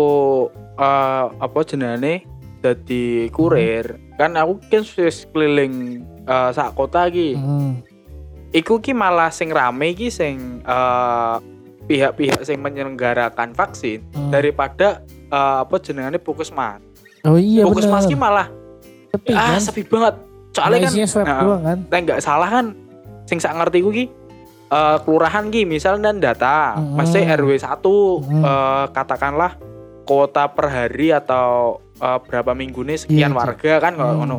eh 0.75 1.25
apa 1.31 1.59
jenenge 1.63 2.27
jadi 2.59 3.29
kurir 3.29 3.87
kan 4.15 4.35
aku 4.35 4.59
kan 4.65 4.83
wis 4.83 5.29
keliling 5.29 6.01
eh, 6.25 6.51
sak 6.51 6.75
kota 6.75 7.07
iki 7.07 7.35
Hmm. 7.35 7.79
iku 8.51 8.79
ki 8.79 8.91
malah 8.91 9.29
sing 9.29 9.49
rame 9.49 9.93
ki 9.93 10.09
sing 10.09 10.61
eh, 10.61 11.37
pihak-pihak 11.85 12.41
sing 12.43 12.59
menyelenggarakan 12.59 13.53
vaksin 13.53 14.01
Hmm. 14.11 14.31
daripada 14.31 15.01
eh, 15.29 15.57
apa 15.61 15.77
jenengane 15.79 16.17
puskesmas. 16.17 16.81
oh 17.23 17.37
iya 17.37 17.63
puskesmas 17.65 18.05
ki 18.05 18.15
malah 18.15 18.49
sepi 19.11 19.31
ah 19.31 19.55
kan 19.55 19.61
sepi 19.61 19.83
banget. 19.85 20.15
Soalnya 20.51 20.79
kan 20.81 20.91
isinya 20.91 21.09
swab 21.09 21.25
nah, 21.25 21.41
doang 21.41 21.63
kan 21.63 21.79
nek 21.85 22.01
nggak 22.05 22.21
salah 22.21 22.49
kan 22.49 22.67
sing 23.25 23.39
sak 23.39 23.53
ngerti 23.53 23.79
ku 23.79 23.91
ki 23.91 24.05
eh, 24.71 24.97
kelurahan 25.03 25.45
ki 25.49 25.63
misalnya 25.65 26.09
dan 26.09 26.19
data 26.21 26.75
Hmm. 26.75 26.97
masih 26.97 27.23
RW 27.23 27.51
1 27.55 27.63
Hmm. 28.23 28.43
eh, 28.43 28.85
katakanlah 28.91 29.53
kuota 30.05 30.47
per 30.47 30.67
hari 30.67 31.11
atau 31.11 31.81
eh, 31.95 32.19
berapa 32.21 32.53
minggu 32.53 32.81
nih 32.81 32.99
sekian 33.01 33.31
Iya, 33.31 33.37
warga 33.37 33.73
kan 33.79 33.93
kalau 33.95 34.13
Hmm. 34.13 34.21
ngono. 34.23 34.39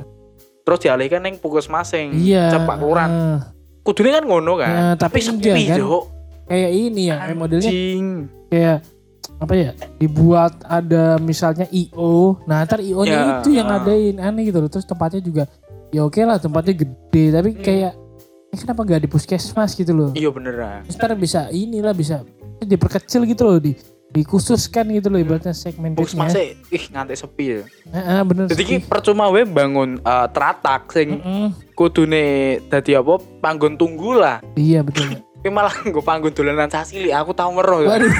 Terus 0.61 0.79
dialihkan 0.81 1.21
neng 1.21 1.37
puskesmas 1.37 1.87
sing 1.87 2.13
Iya. 2.15 2.49
cepak 2.51 2.77
kelurahan. 2.77 3.11
eh, 3.11 3.37
Kudune 3.81 4.09
kan 4.11 4.23
ngono 4.23 4.53
kan. 4.55 4.69
Nah, 4.71 4.93
tapi 4.95 5.19
sepi 5.19 5.45
enggak, 5.45 5.57
kan? 5.67 5.77
Cuk. 5.79 6.03
kayak 6.45 6.71
ini 6.71 7.03
ya, 7.05 7.15
kayak 7.19 7.35
modelnya 7.35 7.71
kayak 8.47 8.77
apa 9.35 9.53
ya 9.55 9.69
dibuat 9.97 10.53
ada 10.63 11.17
misalnya 11.17 11.65
IO 11.67 12.37
nah 12.43 12.61
ntar 12.61 12.79
IO 12.79 13.01
nya 13.01 13.11
Ya, 13.11 13.25
itu 13.35 13.49
yang 13.51 13.65
ah. 13.65 13.81
ngadain 13.81 14.15
aneh 14.15 14.43
gitu 14.43 14.57
loh 14.59 14.69
terus 14.69 14.85
tempatnya 14.85 15.19
juga 15.19 15.49
ya 15.89 16.01
oke 16.01 16.17
lah 16.19 16.37
tempatnya 16.37 16.77
gede 16.77 17.23
tapi 17.31 17.49
Hmm. 17.51 17.61
kayak 17.61 17.93
eh, 18.47 18.57
kenapa 18.57 18.79
nggak 18.79 19.01
di 19.01 19.09
puskesmas 19.09 19.73
gitu 19.73 19.89
loh 19.91 20.09
Iya 20.13 20.29
beneran. 20.29 20.85
Terus 20.85 20.95
ntar 20.95 21.11
bisa 21.13 21.49
inilah 21.49 21.91
bisa 21.91 22.21
diperkecil 22.59 23.25
gitu 23.25 23.41
loh 23.43 23.57
di 23.57 23.73
dikhususkan 24.15 24.87
gitu 24.89 25.07
loh 25.07 25.19
ibaratnya 25.19 25.51
segmen 25.51 25.91
Puskesmas 25.91 26.31
bednya. 26.31 26.55
ih 26.71 26.83
nganti 26.87 27.13
sepi 27.13 27.45
ya. 27.45 27.59
Heeh, 27.91 28.19
bener 28.23 28.43
Jadi 28.47 28.63
ki 28.63 28.75
sih. 28.77 28.81
percuma 28.81 29.27
we 29.27 29.43
bangun 29.43 29.99
eh, 29.99 30.27
teratak 30.31 30.87
sing 30.89 31.19
Mm-mm. 31.19 31.51
kudune 31.73 32.25
dadi 32.65 32.95
apa 32.95 33.13
panggon 33.37 33.75
tunggu 33.75 34.15
lah. 34.15 34.39
iya 34.55 34.79
betul 34.79 35.11
Tapi 35.35 35.51
malah 35.51 35.75
nggo 35.77 36.01
panggon 36.01 36.31
dolanan 36.31 36.65
sasili 36.67 37.11
aku 37.11 37.29
tau 37.29 37.51
ngeroh. 37.51 37.83
ya. 37.83 37.89
waduh 37.91 38.09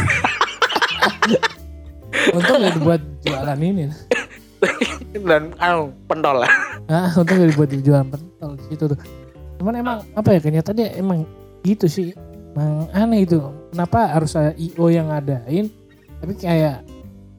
untung 2.32 2.58
gak 2.58 2.74
dibuat 2.74 3.02
jualan 3.22 3.58
ini 3.58 3.84
Dan 5.26 5.56
anu 5.58 5.90
pentol 6.06 6.44
lah. 6.44 6.52
Ah, 6.86 7.08
untung 7.14 7.38
gak 7.38 7.50
dibuat 7.50 7.70
jualan 7.74 8.06
pentol 8.06 8.52
di 8.56 8.64
situ 8.68 8.84
tuh. 8.88 9.00
Cuman 9.58 9.74
emang 9.76 9.98
apa 10.12 10.30
ya 10.30 10.40
kenyataannya 10.40 10.88
emang 10.96 11.24
gitu 11.62 11.88
sih. 11.88 12.12
Emang 12.52 12.86
aneh 12.92 13.24
itu. 13.24 13.40
Kenapa 13.72 14.12
harus 14.12 14.34
ada 14.34 14.52
IO 14.54 14.86
yang 14.88 15.08
ngadain 15.08 15.66
tapi 16.22 16.34
kayak 16.40 16.86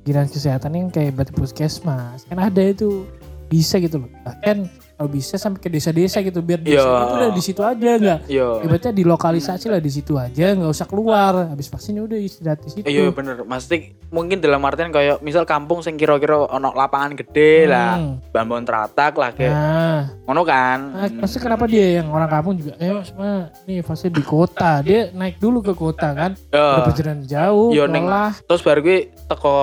dinas 0.06 0.30
kesehatan 0.30 0.72
yang 0.78 0.88
kayak 0.88 1.18
batu 1.18 1.34
puskesmas 1.34 2.22
kan 2.30 2.38
ada 2.38 2.62
itu 2.62 3.02
bisa 3.50 3.78
gitu 3.82 4.06
loh. 4.06 4.10
Bahkan 4.22 4.70
kalau 4.96 5.12
bisa 5.12 5.36
sampai 5.36 5.60
ke 5.60 5.68
desa-desa 5.68 6.24
gitu 6.24 6.40
biar 6.40 6.56
desa 6.58 6.80
itu 6.80 7.14
udah 7.14 7.30
di 7.30 7.42
situ 7.44 7.60
aja 7.60 7.90
nggak? 7.94 8.20
Ibaratnya 8.64 8.92
dilokalisasi 8.96 9.66
lah 9.68 9.76
di 9.76 9.92
situ 9.92 10.16
aja 10.16 10.56
nggak 10.56 10.72
usah 10.72 10.88
keluar. 10.88 11.52
Habis 11.52 11.68
vaksinnya 11.68 12.00
udah 12.00 12.16
istirahat 12.16 12.64
di 12.64 12.70
situ. 12.72 12.86
Iya 12.88 13.12
bener, 13.12 13.44
maksudnya 13.44 13.92
mungkin 14.08 14.40
dalam 14.40 14.64
artian 14.64 14.88
kayak 14.88 15.20
misal 15.20 15.44
kampung 15.44 15.84
sing 15.84 16.00
kira-kira 16.00 16.48
ono 16.48 16.72
lapangan 16.72 17.12
gede 17.12 17.68
lah, 17.68 18.00
Hmm. 18.00 18.24
bangun 18.32 18.64
teratak 18.64 19.12
lah 19.14 19.30
kayak 19.30 19.52
nah. 19.52 20.00
ngono 20.24 20.42
kan. 20.42 20.78
Nah, 21.12 21.28
kenapa 21.28 21.68
dia 21.68 22.00
yang 22.00 22.08
orang 22.08 22.30
kampung 22.30 22.54
juga, 22.56 22.72
eh 22.78 22.88
semua 23.04 23.52
nih 23.68 23.84
fase 23.84 24.08
di 24.08 24.22
kota, 24.24 24.80
dia 24.80 25.12
naik 25.12 25.36
dulu 25.36 25.60
ke 25.60 25.76
kota 25.76 26.14
kan, 26.14 26.32
udah 26.48 26.82
perjalanan 26.86 27.26
jauh, 27.26 27.74
Yo, 27.74 27.84
neng- 27.84 28.08
terus 28.48 28.64
baru 28.64 28.80
gue 28.80 28.98
teko 29.26 29.54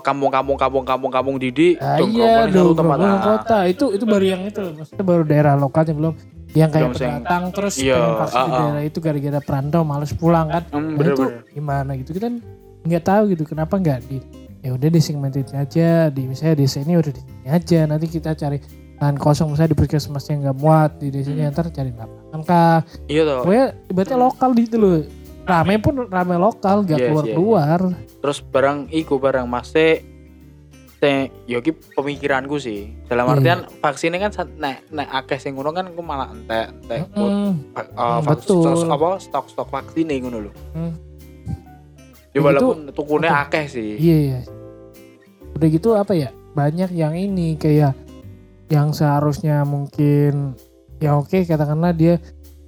kampung-kampung 0.00 0.56
kampung-kampung 0.56 1.10
kampung 1.10 1.36
Didi, 1.36 1.74
ah, 1.76 1.98
iya 1.98 2.46
dong, 2.46 2.72
tempat. 2.72 2.96
kota, 3.20 3.58
itu 3.66 3.92
itu 3.92 4.04
baru 4.06 4.24
yang 4.24 4.42
itu, 4.46 4.69
maksudnya 4.76 5.04
baru 5.04 5.22
daerah 5.26 5.54
lokalnya 5.58 5.94
belum, 5.94 6.14
yang 6.54 6.70
kayak 6.70 6.90
pendatang 6.94 7.42
terus 7.54 7.74
Iya, 7.78 7.94
pengen 7.94 8.14
vaksin 8.18 8.38
di 8.38 8.42
ah, 8.42 8.50
ah. 8.50 8.58
daerah 8.58 8.82
itu 8.82 8.98
gara-gara 8.98 9.40
perantau 9.42 9.82
males 9.86 10.12
pulang 10.14 10.46
kan, 10.50 10.62
Hmm, 10.74 10.98
nah, 10.98 11.06
itu 11.06 11.24
gimana 11.54 11.90
gitu? 11.98 12.10
Kita 12.14 12.28
nggak 12.86 13.04
tahu 13.04 13.22
gitu, 13.36 13.42
kenapa 13.46 13.74
nggak 13.78 14.00
di 14.10 14.18
ya 14.60 14.76
udah 14.76 14.88
di 14.92 15.00
segmented 15.00 15.48
aja, 15.56 16.12
di 16.12 16.22
misalnya 16.28 16.54
desa 16.60 16.84
ini 16.84 17.00
udah 17.00 17.12
di 17.12 17.22
sini 17.24 17.48
aja, 17.48 17.80
nanti 17.88 18.06
kita 18.12 18.36
cari 18.36 18.58
lahan 19.00 19.16
kosong 19.16 19.48
misalnya 19.48 19.72
di 19.72 19.78
puskesmas 19.80 20.28
yang 20.28 20.44
nggak 20.44 20.58
muat 20.60 20.90
di 21.00 21.08
desanya 21.08 21.48
Hmm. 21.48 21.54
ntar 21.56 21.66
cari 21.72 21.90
lapangan 21.96 22.40
kah. 22.44 22.78
Iya 23.08 23.22
toh. 23.24 23.48
Pokoknya 23.48 23.66
ibaratnya 23.88 24.18
lokal 24.20 24.50
gitu 24.60 24.76
loh. 24.76 25.00
Rame 25.40 25.74
pun 25.80 25.94
rame 26.06 26.36
lokal, 26.36 26.84
gak 26.84 27.00
Yes, 27.00 27.08
keluar 27.08 27.24
yes, 27.24 27.34
keluar. 27.34 27.80
Terus 28.20 28.38
barang 28.44 28.78
iku 28.92 29.16
barang 29.16 29.48
masih 29.48 30.04
te 31.00 31.32
yo 31.48 31.58
ki 31.58 31.72
pemikiranku 31.96 32.60
sih. 32.60 32.92
Dalam 33.08 33.24
Iya. 33.24 33.32
artian 33.34 33.60
vaksinnya 33.80 34.20
kan 34.20 34.30
sa- 34.30 34.52
nek 34.52 34.84
nek 34.92 35.08
akeh 35.10 35.40
sing 35.40 35.56
ngono 35.56 35.72
kan 35.72 35.88
aku 35.88 36.00
malah 36.00 36.28
entek 36.28 36.76
entek 36.78 37.08
Mm, 37.10 37.72
uh, 37.96 38.20
Hmm, 38.20 38.36
stok 38.36 38.84
apa 38.86 39.08
stok-stok 39.16 39.68
vaksin 39.70 40.12
ngono 40.12 40.44
lho. 40.44 40.52
Hmm. 40.70 40.92
Ya 42.30 42.38
Ya 42.38 42.40
walaupun 42.44 42.92
tukune 42.92 43.26
betul. 43.26 43.40
akeh 43.42 43.64
sih. 43.66 43.90
Iya 43.96 44.16
iya. 44.20 44.40
Udah 45.56 45.68
gitu 45.68 45.96
apa 45.96 46.12
ya? 46.12 46.28
Banyak 46.52 46.92
yang 46.92 47.16
ini 47.16 47.56
kayak 47.56 47.96
yang 48.68 48.92
seharusnya 48.92 49.64
mungkin 49.64 50.54
ya 51.00 51.16
oke 51.16 51.42
katakanlah 51.42 51.90
dia 51.90 52.20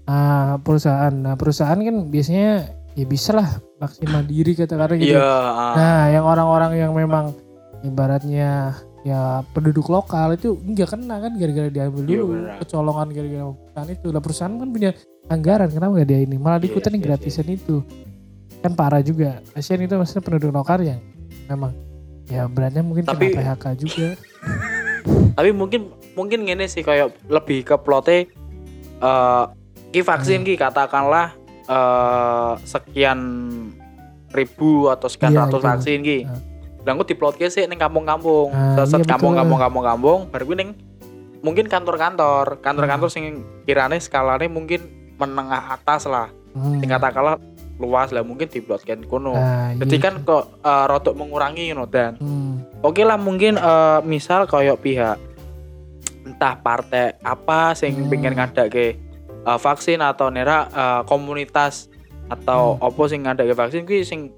ah, 0.02 0.56
perusahaan. 0.58 1.12
Nah 1.12 1.36
perusahaan 1.36 1.76
kan 1.76 2.08
biasanya 2.08 2.64
ya 2.92 3.04
bisa 3.04 3.30
lah 3.32 3.48
vaksin 3.78 4.08
mandiri 4.08 4.56
katakanlah 4.56 4.96
gitu. 4.96 5.14
Iya, 5.14 5.20
ah. 5.20 5.74
Nah 5.76 6.00
yang 6.10 6.24
orang-orang 6.24 6.72
yang 6.74 6.90
memang 6.90 7.36
ibaratnya 7.82 8.72
ya 9.02 9.42
penduduk 9.50 9.90
lokal 9.90 10.32
itu 10.32 10.54
nggak 10.56 10.88
kena 10.88 11.18
kan 11.18 11.32
gara-gara 11.34 11.68
diambil 11.68 12.02
Iya, 12.02 12.22
dulu 12.22 12.24
kecolongan 12.62 13.08
gara-gara 13.10 13.44
perusahaan 13.50 13.90
itu. 13.90 14.06
Lah 14.08 14.20
perusahaan 14.22 14.54
kan 14.54 14.68
punya 14.70 14.90
anggaran 15.26 15.68
kenapa 15.68 15.90
nggak 15.92 16.08
dia 16.08 16.20
ini 16.22 16.36
malah 16.36 16.56
Iya, 16.56 16.64
diikutin 16.64 16.90
yang 16.90 16.98
iya, 16.98 17.08
gratisan 17.10 17.46
itu. 17.46 17.76
Kan 18.62 18.72
parah 18.72 19.02
juga. 19.02 19.42
Kasihan 19.52 19.82
itu 19.82 19.94
maksudnya 19.94 20.22
penduduk 20.22 20.50
lokal 20.52 20.78
yang 20.80 21.02
memang 21.46 21.74
ya 22.26 22.46
beratnya 22.46 22.80
mungkin 22.80 23.02
Tapi- 23.02 23.34
kena 23.34 23.58
PHK 23.58 23.64
juga. 23.76 24.08
Tapi 25.36 25.50
mungkin 25.50 25.90
mungkin 26.14 26.46
gini 26.46 26.70
sih 26.70 26.80
kayak 26.80 27.26
lebih 27.26 27.66
ke 27.66 27.74
plote 27.76 28.30
eh 29.02 29.44
ki 29.90 30.00
vaksin 30.00 30.40
Hmm. 30.40 30.46
ki 30.46 30.54
katakanlah 30.54 31.34
eh 31.66 32.52
sekian 32.62 33.18
ribu 34.30 34.86
atau 34.86 35.10
sekian 35.10 35.34
Iya, 35.34 35.40
ratus 35.44 35.58
vaksin 35.60 35.98
ki. 36.00 36.18
Ah. 36.22 36.38
Lah 36.82 36.92
aku 36.92 37.04
diplotke 37.04 37.46
sih 37.46 37.62
ning 37.64 37.78
kampung-kampung. 37.78 38.50
Ah, 38.50 38.74
Seset 38.76 38.98
iya, 38.98 38.98
betul. 38.98 39.10
kampung-kampung 39.12 39.58
kampung-kampung 39.58 40.18
baru 40.28 40.44
kuwi 40.44 40.56
ning 40.56 40.70
mungkin 41.38 41.66
kantor-kantor, 41.66 42.58
kantor-kantor 42.58 43.06
Hmm. 43.06 43.14
sing 43.14 43.24
kirane 43.62 43.98
skalane 43.98 44.46
mungkin 44.46 44.82
menengah 45.14 45.72
atas 45.72 46.04
lah. 46.04 46.30
Hmm. 46.52 46.78
Sing 46.78 46.88
katakanlah 46.88 47.38
luas 47.76 48.10
lah 48.10 48.22
mungkin 48.22 48.46
diplotke 48.46 48.94
kono. 49.04 49.32
Nah, 49.32 49.74
Jadi 49.74 49.96
iya. 49.96 50.04
kan 50.04 50.14
kok 50.20 50.58
eh, 50.58 50.84
rodok 50.86 51.14
mengurangi 51.14 51.66
you 51.66 51.74
know, 51.74 51.86
dan 51.86 52.14
Hmm. 52.16 52.62
Oke 52.80 53.02
lah 53.02 53.16
mungkin 53.16 53.54
eh, 53.54 53.98
misal 54.02 54.46
kayak 54.46 54.78
pihak 54.78 55.18
entah 56.22 56.54
partai 56.56 57.18
apa 57.20 57.74
sing 57.74 57.94
Hmm. 57.96 58.06
pengen 58.08 58.34
ngadake 58.34 58.98
eh, 59.42 59.58
vaksin 59.58 59.98
atau 59.98 60.30
nera 60.30 60.66
eh, 60.68 61.00
komunitas 61.04 61.86
atau 62.28 62.74
Hmm. 62.74 62.86
apa 62.86 63.02
sing 63.06 63.20
ngadake 63.22 63.52
vaksin 63.52 63.82
kuwi 63.82 64.02
sing 64.02 64.30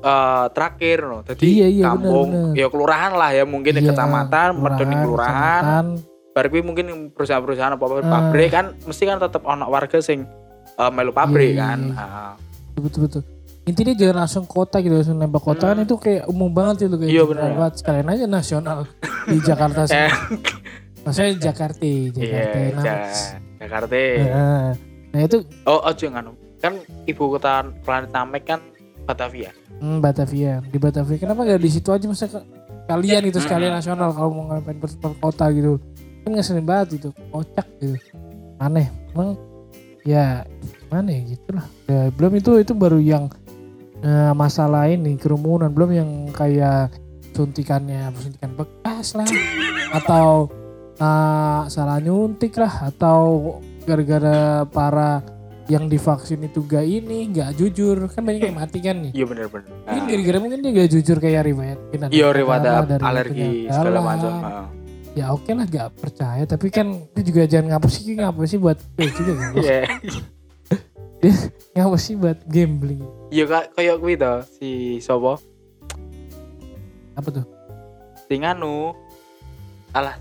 eh, 0.00 0.46
terakhir 0.50 0.98
no. 1.02 1.18
Jadi 1.22 1.42
Iya, 1.44 1.66
iya, 1.68 1.84
kampung 1.86 2.28
bener-bener. 2.28 2.54
ya 2.54 2.66
kelurahan 2.68 3.12
lah 3.12 3.30
ya 3.32 3.44
mungkin 3.44 3.72
Iya, 3.74 3.82
kecamatan, 3.88 4.48
medoni 4.56 4.94
kelurahan. 4.96 5.84
Baru 6.30 6.46
kuwi 6.48 6.62
mungkin 6.62 6.86
perusahaan-perusahaan 7.10 7.74
apa 7.74 7.84
Ah. 7.98 8.06
pabrik 8.08 8.48
kan 8.48 8.66
mesti 8.80 9.02
kan 9.04 9.18
tetap 9.18 9.42
ono 9.42 9.66
warga 9.66 9.98
sing 9.98 10.22
eh, 10.70 10.90
melu 10.90 11.10
pabrik 11.10 11.52
Iya, 11.52 11.62
kan. 11.64 11.78
iya. 11.84 11.98
Ah. 11.98 12.32
betul 12.76 13.00
betul 13.04 13.22
intinya 13.64 13.90
jangan 13.92 14.16
langsung 14.22 14.44
kota 14.46 14.78
gitu 14.78 14.94
langsung 14.94 15.18
nembak 15.18 15.42
kota 15.42 15.66
kan 15.66 15.76
Hmm. 15.76 15.84
itu 15.84 15.94
kayak 15.96 16.24
umum 16.24 16.46
banget 16.48 16.86
itu 16.86 16.94
kayak 16.94 17.10
Iya, 17.10 17.22
general 17.22 17.34
bener. 17.42 17.58
banget. 17.58 17.72
sekalian 17.76 18.06
aja 18.08 18.24
nasional 18.24 18.78
di 19.26 19.36
Jakarta 19.42 19.80
sih 19.84 19.98
Eh, 19.98 20.12
maksudnya 21.02 21.32
Jakarta 21.42 21.82
iya, 21.82 22.08
Jakarta 22.08 22.56
nah, 22.56 22.80
Ja- 22.80 23.10
Jakarta. 23.58 23.96
nah, 24.24 24.68
nah 25.10 25.20
itu 25.20 25.36
Oh, 25.64 25.80
ojo 25.82 26.06
nganu. 26.06 26.32
Kan 26.56 26.72
ibu 27.04 27.22
kota 27.28 27.52
planet 27.80 28.10
Namek 28.10 28.42
kan 28.46 28.60
Batavia. 29.08 29.50
hmm, 29.80 29.98
Batavia. 29.98 30.60
Di 30.62 30.76
Batavia. 30.76 31.16
Kenapa 31.16 31.40
gak 31.42 31.58
di 31.58 31.70
situ 31.70 31.88
aja 31.88 32.04
masa 32.04 32.28
ke- 32.28 32.44
kalian 32.84 33.24
itu 33.24 33.38
sekalian 33.38 33.72
Hmm. 33.72 33.80
nasional 33.80 34.12
kalau 34.12 34.30
mau 34.30 34.44
ngapain 34.46 34.76
per, 34.76 34.90
per 34.94 35.12
kota 35.16 35.48
gitu. 35.48 35.80
Kan 36.22 36.30
ngeselin 36.30 36.62
banget 36.62 37.00
gitu 37.00 37.08
kocak 37.28 37.64
gitu. 37.78 37.96
Aneh. 38.58 38.92
Emang 39.10 39.40
ya 40.04 40.44
mana 40.86 41.08
ya 41.10 41.20
gitu 41.26 41.48
lah 41.52 41.66
ya, 41.84 42.08
belum 42.10 42.32
itu 42.34 42.50
itu 42.56 42.72
baru 42.72 42.96
yang 42.96 43.28
eh, 43.98 44.32
masalah 44.32 44.86
ini 44.86 45.16
kerumunan. 45.16 45.68
Belum 45.68 45.90
yang 45.90 46.10
kayak 46.30 46.92
suntikannya 47.32 48.12
suntikan 48.14 48.52
bekas 48.54 49.16
lah. 49.16 49.28
Atau 49.90 50.52
eh, 50.94 51.60
salah 51.66 51.96
nyuntik 51.96 52.56
lah. 52.56 52.86
Atau 52.86 53.56
gara-gara 53.82 54.64
para 54.64 55.24
yang 55.68 55.84
divaksin 55.84 56.40
itu 56.42 56.64
gak 56.64 56.80
ini 56.80 57.28
gak 57.28 57.52
jujur 57.54 58.08
kan 58.08 58.24
banyak 58.24 58.40
yang 58.42 58.56
mati 58.56 58.80
kan 58.80 59.04
nih 59.04 59.12
Iya 59.12 59.24
bener-bener. 59.24 59.68
Mungkin 59.84 60.04
gara-gara 60.08 60.38
mungkin 60.40 60.58
dia 60.58 60.72
gak 60.74 60.90
jujur 60.90 61.16
kayak 61.18 61.44
riwayat. 61.44 61.78
Iya 62.08 62.26
riwayat 62.32 62.62
alergi 62.98 63.68
segala 63.68 64.00
macam. 64.00 64.32
Ya 65.12 65.28
oke 65.28 65.50
lah 65.50 65.66
gak 65.66 65.88
percaya. 65.94 66.42
Tapi 66.42 66.68
kan 66.68 66.88
itu 67.12 67.28
juga 67.28 67.44
jangan 67.44 67.76
ngapa 67.76 67.86
sih 67.86 68.16
ngapa 68.16 68.40
sih 68.44 68.56
buat 68.56 68.80
eh, 68.96 69.10
juga 69.12 69.32
kan. 69.36 69.50
Iya. 69.54 69.80
Ngapa 71.74 71.96
sih 71.98 72.14
buat 72.14 72.38
gambling. 72.46 73.04
Iya 73.28 73.44
kak 73.44 73.64
kayak 73.74 73.96
kuwi 73.98 74.16
to 74.16 74.32
si 74.48 74.68
sopo 74.98 75.36
Apa 77.12 77.28
tuh? 77.28 77.44
sing 78.24 78.44
anu 78.44 78.92
alah 79.90 80.16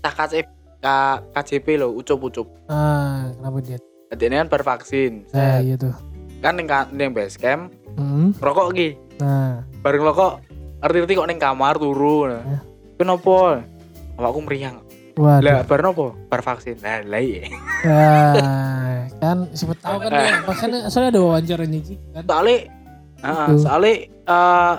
tak 0.00 0.12
KCP 0.16 0.48
K- 0.80 1.20
KJP 1.30 1.66
lo 1.76 1.92
ucup-ucup. 1.92 2.48
Ah, 2.66 3.28
kenapa 3.36 3.60
dia? 3.60 3.76
Jadi 4.10 4.22
ini 4.26 4.36
kan 4.36 4.48
bervaksin. 4.48 5.12
Nah, 5.30 5.62
iya 5.62 5.74
tuh. 5.74 5.94
Kan 6.42 6.58
ning 6.58 6.66
ning 6.90 7.10
base 7.10 7.38
camp 7.38 7.70
Hmm. 7.90 8.30
rokok 8.38 8.70
ki. 8.72 8.88
Nah, 9.18 9.66
Bareng 9.82 10.02
rokok 10.02 10.40
arti-arti 10.80 11.12
kok 11.12 11.28
ning 11.28 11.36
kamar 11.36 11.76
turu 11.76 12.24
nah. 12.24 12.40
Ya. 12.40 12.58
kenapa 12.96 13.60
awakku 14.16 14.40
meriang 14.40 14.80
Waduh. 15.12 15.44
lah 15.44 15.60
bar 15.62 15.80
nopo 15.80 16.16
bar 16.26 16.40
vaksin 16.40 16.80
nah 16.80 17.00
lah 17.02 17.20
iya 17.20 17.44
Ya, 17.80 18.04
kan 19.18 19.48
siapa 19.52 19.76
tahu 19.76 19.96
kan 20.00 20.10
ya. 20.10 20.40
Makanya 20.44 20.78
soalnya 20.88 21.10
ada 21.12 21.20
wawancaranya 21.20 21.78
gitu 21.80 22.00
kan. 22.12 22.24
soalnya 22.24 22.58
Heeh, 23.20 23.46
Betul. 23.46 23.60
soalnya 23.60 23.94
eh 24.24 24.74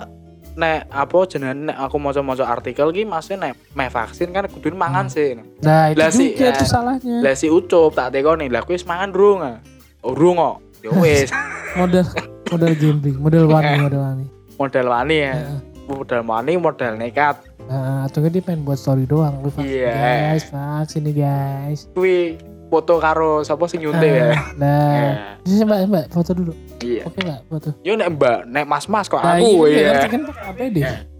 nek 0.52 0.84
apa 0.86 1.16
jenenge 1.24 1.68
nek 1.68 1.76
aku 1.78 1.96
maca-maca 1.96 2.44
artikel 2.44 2.90
ki 2.90 3.02
maksudnya 3.02 3.50
nek 3.50 3.52
meh 3.72 3.88
vaksin 3.88 4.28
kan 4.30 4.44
kudu 4.46 4.72
mangan 4.72 5.08
sih. 5.08 5.36
Nah, 5.60 5.88
itu 5.88 5.98
Lah 5.98 6.10
sih, 6.10 6.32
juga 6.32 6.48
ya. 6.48 6.56
tuh 6.56 6.68
salahnya. 6.68 7.16
Lah 7.20 7.34
si 7.34 7.46
ucup 7.46 7.92
tak 7.92 8.12
tekoni, 8.12 8.46
lah 8.46 8.60
kuwi 8.60 8.74
wis 8.74 8.84
mangan 8.84 9.08
durung 9.08 9.40
ah. 9.40 9.56
Oh, 10.00 10.12
durung 10.12 10.36
kok. 10.36 10.56
Ya 10.82 10.90
wis, 10.92 11.30
Model 11.78 12.04
model 12.48 12.72
gambling, 12.74 13.16
model 13.24 13.44
wani, 13.46 13.80
model 13.80 14.00
wani. 14.02 14.26
modal 14.54 14.86
wani 14.88 15.16
ya. 15.16 15.32
Heeh. 15.32 15.58
Modal 15.84 16.20
wani, 16.22 16.52
modal 16.56 16.92
nekat. 16.94 17.36
Nah, 17.62 18.04
atau 18.04 18.20
dia 18.22 18.38
pengen 18.38 18.62
buat 18.62 18.76
story 18.76 19.04
doang. 19.04 19.40
Lu 19.40 19.48
vaksin 19.48 19.70
Iya. 19.72 19.94
guys, 19.94 20.44
vaksin 20.46 21.00
nih 21.02 21.14
guys. 21.16 21.80
Kuwi 21.90 22.36
foto 22.72 22.96
karo 22.96 23.44
sapa 23.44 23.68
sing 23.68 23.84
nyuntik 23.84 24.08
ya. 24.08 24.32
Nah, 24.56 24.96
Ya. 24.96 25.12
Sini, 25.44 25.62
mbak, 25.62 25.78
mbak, 25.84 26.04
foto 26.08 26.30
dulu. 26.32 26.52
Iya. 26.80 27.04
Oke 27.04 27.20
mbak, 27.20 27.40
foto. 27.46 27.68
Yo 27.84 27.92
nek 27.92 28.08
Mbak, 28.16 28.38
nek 28.48 28.64
Mas-mas 28.64 29.06
kok 29.06 29.20
Nah, 29.20 29.36
aku 29.36 29.44
nggak 29.60 29.76
ya. 29.76 29.88
ngerti 29.92 30.08
kan 30.08 30.20
pakai 30.24 30.44
APD. 30.48 30.76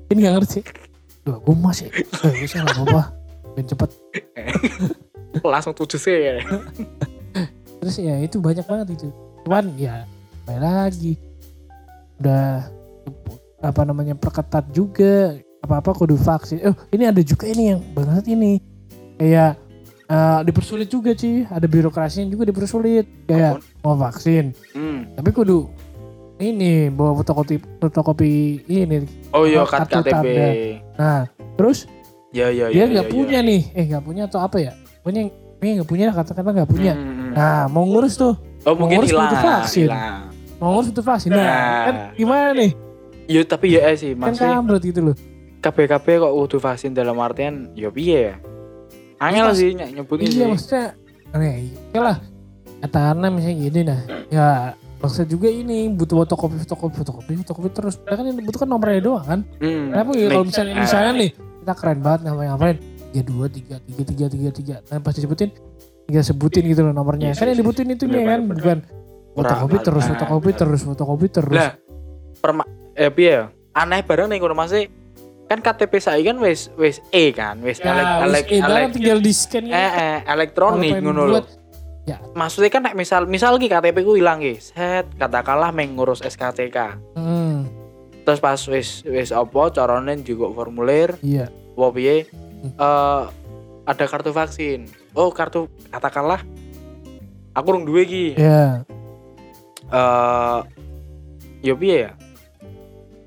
Ini 0.09 0.19
nggak 0.19 0.35
ngerti. 0.35 0.59
Duh, 1.23 1.37
gue 1.39 1.55
masih. 1.55 1.89
Eh, 1.93 2.05
bisa 2.41 2.57
nggak 2.59 2.73
apa-apa. 2.75 3.03
Ben 3.53 3.65
cepet. 3.69 3.91
Langsung 5.53 5.73
tujuh 5.73 6.01
sih 6.01 6.17
ya. 6.17 6.41
Terus 7.79 7.97
ya 7.99 8.17
itu 8.17 8.41
banyak 8.41 8.65
banget 8.65 8.97
itu. 8.97 9.09
Cuman 9.45 9.77
ya 9.77 10.09
balik 10.43 10.63
lagi. 10.63 11.13
Udah 12.17 12.67
apa 13.61 13.81
namanya 13.83 14.15
perketat 14.15 14.67
juga 14.71 15.37
apa-apa 15.61 15.95
kudu 15.95 16.17
vaksin. 16.17 16.65
Oh, 16.65 16.75
ini 16.91 17.07
ada 17.07 17.21
juga 17.21 17.45
ini 17.47 17.75
yang 17.75 17.81
banget 17.93 18.25
ini. 18.31 18.59
Kayak 19.15 19.62
eh, 20.13 20.41
dipersulit 20.45 20.87
juga 20.87 21.11
sih. 21.13 21.43
Ada 21.43 21.65
birokrasinya 21.65 22.29
juga 22.29 22.45
dipersulit. 22.45 23.09
Kayak 23.25 23.65
mau 23.81 23.97
vaksin, 23.97 24.53
Hmm. 24.71 25.09
tapi 25.15 25.33
kudu 25.33 25.73
ini 26.39 26.89
bawa 26.89 27.17
fotokopi 27.17 27.57
fotokopi 27.79 28.31
ini. 28.67 29.09
Oh 29.31 29.43
iya 29.43 29.65
kat 29.65 29.89
KTP. 29.89 30.07
tanda. 30.07 30.47
Nah, 30.95 31.21
terus 31.55 31.89
Ya 32.31 32.49
ya 32.49 32.69
dia 32.69 32.77
ya. 32.79 32.85
nggak 32.89 33.07
ya, 33.07 33.13
punya 33.13 33.39
ya. 33.39 33.45
nih. 33.45 33.63
Eh 33.73 33.85
nggak 33.87 34.03
punya 34.03 34.23
atau 34.25 34.41
apa 34.41 34.57
ya? 34.57 34.73
Punya 35.01 35.29
ini 35.59 35.71
nggak 35.77 35.87
punya 35.87 36.07
kata-kata 36.11 36.49
nggak 36.51 36.67
punya. 36.67 36.93
Hmm, 36.93 37.05
hmm, 37.05 37.17
hmm. 37.19 37.33
Nah, 37.33 37.63
mau 37.69 37.85
ngurus 37.85 38.15
tuh 38.15 38.35
Oh 38.63 38.75
mungkin 38.75 39.01
ngurus 39.01 39.11
hilang. 39.11 39.33
vaksin. 39.35 39.87
hilang. 39.87 40.23
mau 40.57 40.69
ngurus 40.73 40.89
itu 40.89 41.03
vaksin 41.03 41.31
nah, 41.31 41.43
Nah. 41.43 41.83
kan 41.83 41.95
gimana 42.15 42.49
nih 42.55 42.71
Ya 43.27 43.43
tapi 43.43 43.67
ya 43.71 43.83
eh 43.85 43.97
sih 43.97 44.13
kan 44.13 44.31
maksudnya 44.31 44.55
kambrut 44.55 44.83
gitu 44.83 45.01
loh 45.03 45.17
KBKB 45.59 46.07
kok 46.19 46.33
kudu 46.33 46.57
vaksin 46.59 46.91
dalam 46.91 47.19
artian 47.19 47.67
ya 47.73 47.89
piye 47.89 48.31
ya? 48.31 48.35
Angel 49.23 49.47
Mas- 49.47 49.57
sih 49.57 49.71
ny- 49.73 49.93
nyebutin 49.95 50.27
iya 50.27 50.35
sih. 50.35 50.51
maksudnya 50.51 50.85
aneh. 51.31 51.55
Oke 51.89 51.99
lah 51.99 52.17
katakanlah 52.83 53.31
misalnya 53.31 53.57
gini 53.63 53.81
nah 53.87 54.01
ya 54.27 54.47
maksud 54.99 55.27
juga 55.27 55.47
ini 55.47 55.87
butuh 55.89 56.27
fotokopi 56.27 56.59
fotokopi 56.61 56.95
fotokopi 56.99 57.33
fotokopi 57.41 57.69
terus. 57.71 57.95
Padahal 57.97 58.17
kan 58.19 58.25
yang 58.27 58.37
dibutuhkan 58.39 58.69
nomornya 58.69 58.99
doang 58.99 59.23
kan? 59.23 59.41
Hmm. 59.59 59.95
kenapa 59.95 60.11
ya 60.13 60.27
kalau 60.29 60.45
misalnya 60.45 60.73
Nah, 60.75 60.83
misalnya 60.83 61.13
nih 61.17 61.31
kita 61.33 61.73
keren 61.79 61.99
banget 62.03 62.21
ngapain 62.27 62.49
ngapain? 62.51 62.77
Tiga 63.13 63.23
dua 63.23 63.47
tiga 63.47 63.77
tiga 63.79 64.03
tiga 64.03 64.27
tiga 64.27 64.51
tiga. 64.51 64.77
Dan 64.83 64.99
pas 65.01 65.13
disebutin 65.13 65.51
tinggal 66.09 66.25
sebutin 66.27 66.63
gitu 66.67 66.81
loh 66.83 66.91
nomornya. 66.91 67.31
Iya, 67.31 67.35
kan 67.39 67.47
yang 67.47 67.55
iya, 67.55 67.61
dibutuhin 67.63 67.89
itu 67.93 68.05
nih 68.05 68.19
bener, 68.19 68.27
kan? 68.27 68.41
bukan 68.51 68.79
fotokopi 69.33 69.77
terus 69.81 70.03
Nah, 70.03 70.11
fotokopi 70.13 70.51
terus 70.53 70.81
fotokopi 70.83 71.27
terus. 71.31 71.55
Lah, 71.55 71.71
perma 72.39 72.65
eh 72.93 73.09
ya? 73.15 73.49
Aneh 73.73 74.05
bareng 74.05 74.29
nih 74.29 74.39
ngono 74.43 74.53
masih 74.53 74.91
kan 75.53 75.61
KTP 75.61 76.01
saya 76.01 76.25
kan 76.25 76.41
wis 76.41 76.73
wis 76.75 77.05
E 77.13 77.29
kan, 77.31 77.61
wis 77.61 77.77
ya, 77.79 77.93
elek 77.93 78.09
elek 78.25 78.45
barang 78.49 78.73
elek 78.73 78.91
tinggal 78.91 79.19
di 79.21 79.33
scan 79.33 79.69
eh, 79.69 79.77
eh, 79.77 80.19
elektronik 80.25 80.97
ngono 80.97 81.23
lho. 81.29 81.41
ya 82.03 82.17
Maksudnya 82.33 82.73
kan 82.73 82.83
nek 82.83 82.97
misal 82.97 83.29
misal 83.29 83.61
ki 83.61 83.69
KTP 83.69 84.01
ku 84.01 84.17
ilang 84.17 84.41
ki, 84.41 84.57
set 84.59 85.05
katakanlah 85.15 85.69
mengurus 85.71 86.25
SKCK. 86.25 86.97
hmm, 87.15 87.59
Terus 88.25 88.41
pas 88.41 88.57
wis 88.67 89.05
wis 89.05 89.29
apa 89.31 89.69
carane 89.71 90.17
juga 90.21 90.49
formulir 90.49 91.21
iya 91.21 91.47
apa 91.51 91.87
piye 91.93 92.17
Hmm. 92.63 92.79
eh 92.79 93.23
ada 93.83 94.05
kartu 94.07 94.31
vaksin. 94.31 94.87
Oh, 95.13 95.29
kartu 95.29 95.67
katakanlah 95.91 96.39
aku 97.53 97.69
rung 97.69 97.83
duwe 97.83 98.07
ki. 98.07 98.27
ya 98.39 98.87
eh 99.91 100.59
ya 101.61 101.75
piye 101.75 101.97
ya? 102.07 102.13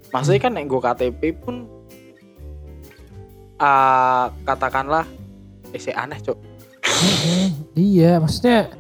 Maksudnya 0.10 0.40
kan 0.40 0.56
nek 0.56 0.64
nggo 0.66 0.80
KTP 0.80 1.36
pun 1.36 1.68
eh 3.56 4.26
katakanlah 4.44 5.06
eh 5.72 5.94
aneh, 5.94 6.20
Cuk. 6.20 6.38
Mm-mm. 6.86 7.48
iya 7.90 8.18
maksudnya 8.18 8.72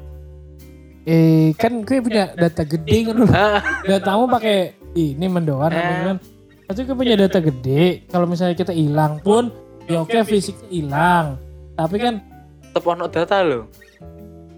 eh 1.05 1.53
kan 1.53 1.81
gue 1.81 2.01
punya 2.01 2.33
data 2.33 2.63
gede 2.63 2.97
kan 3.05 3.15
Ah, 3.29 3.61
datamu 3.89 4.25
pakai 4.25 4.73
ini 4.93 5.25
mendoan 5.27 5.69
apa 5.69 5.77
Eh. 5.77 5.85
gimana 5.91 6.19
tapi 6.65 6.79
gue 6.81 6.95
punya 6.97 7.13
data 7.15 7.37
gede 7.37 8.09
kalau 8.09 8.25
misalnya 8.25 8.57
kita 8.57 8.73
hilang 8.73 9.21
pun 9.21 9.53
ya 9.85 10.01
oke 10.01 10.17
fisiknya 10.25 10.65
hilang 10.67 11.25
tapi 11.75 11.95
kan 11.99 12.13
tetep 12.65 12.83
ono 12.83 13.05
data 13.05 13.37
lho. 13.39 13.69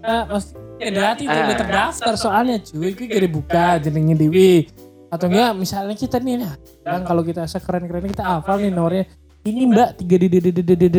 eh, 0.00 0.22
maksudnya 0.24 0.88
data 0.88 1.20
itu 1.20 1.28
Eh. 1.30 1.44
udah 1.44 1.56
terdaftar 1.58 2.14
soalnya 2.16 2.56
cuy 2.62 2.90
gue 2.92 3.06
gak 3.06 3.22
dibuka 3.22 3.66
jenengnya 3.76 4.16
Dewi 4.16 4.64
atau 5.08 5.28
enggak 5.28 5.52
misalnya 5.52 5.94
kita 5.94 6.16
nih 6.16 6.36
nah 6.40 6.54
kan 6.80 7.00
kalau 7.02 7.20
kita 7.20 7.44
sekeren 7.44 7.84
keren 7.84 8.08
kita 8.08 8.24
hafal 8.24 8.56
nih 8.56 8.72
nomornya 8.72 9.04
ini 9.48 9.62
mbak 9.68 9.98
tiga 10.00 10.16
d 10.20 10.24
d 10.28 10.36
d 10.40 10.48
d 10.52 10.60
d 10.62 10.72
d 10.76 10.84
d 10.88 10.96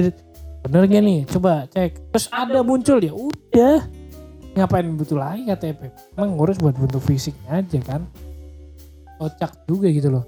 bener 0.66 0.84
gak 0.90 1.04
nih? 1.04 1.20
Coba 1.30 1.66
cek. 1.72 1.92
Terus 2.12 2.26
ada 2.34 2.60
muncul 2.66 3.00
ya 3.00 3.14
udah. 3.16 3.80
Ngapain 4.58 4.90
butuh 4.98 5.16
lagi 5.16 5.46
KTP 5.46 5.94
emang 6.18 6.36
ngurus 6.36 6.58
buat 6.60 6.76
bentuk 6.76 7.00
fisiknya 7.06 7.62
aja 7.64 7.80
kan? 7.86 8.02
Kocak 9.22 9.70
juga 9.70 9.88
gitu 9.94 10.10
loh. 10.10 10.26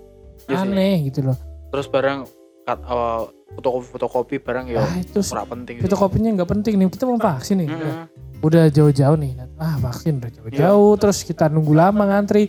Iya 0.48 0.64
aneh 0.64 1.10
gitu 1.10 1.26
loh. 1.26 1.38
Terus 1.74 1.88
barang 1.90 2.20
kat 2.64 2.80
eh, 2.86 3.22
fotokopi 3.58 3.88
fotokopi 3.90 4.36
barang 4.38 4.66
ya 4.70 4.86
ah 4.86 4.94
itu 5.02 5.20
penting. 5.26 5.76
fotokopinya 5.82 6.30
nggak 6.38 6.50
penting 6.50 6.74
nih. 6.80 6.88
Kita 6.88 7.04
mau 7.10 7.18
vaksin 7.18 7.66
nih. 7.66 7.68
Udah, 7.68 7.92
Mm-mm. 8.06 8.46
udah 8.46 8.64
jauh-jauh 8.72 9.18
nih. 9.18 9.32
Ah 9.60 9.76
vaksin 9.82 10.22
udah 10.22 10.32
jauh-jauh. 10.32 10.94
Terus 11.02 11.18
kita 11.26 11.50
nunggu 11.50 11.74
lama 11.76 12.04
ngantri. 12.08 12.48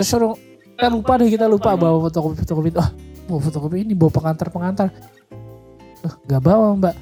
Terus 0.00 0.08
suruh 0.08 0.34
kita 0.74 0.90
lupa 0.90 1.12
deh 1.20 1.30
kita 1.30 1.46
lupa 1.46 1.78
bawa 1.78 2.10
fotokopi 2.10 2.42
fotokopi 2.42 2.70
ah 2.80 2.90
mau 3.28 3.40
fotokopi 3.40 3.84
ini 3.84 3.96
bawa 3.96 4.12
pengantar 4.12 4.48
pengantar 4.52 4.88
oh, 6.04 6.14
nggak 6.28 6.42
bawa 6.44 6.76
mbak. 6.76 6.94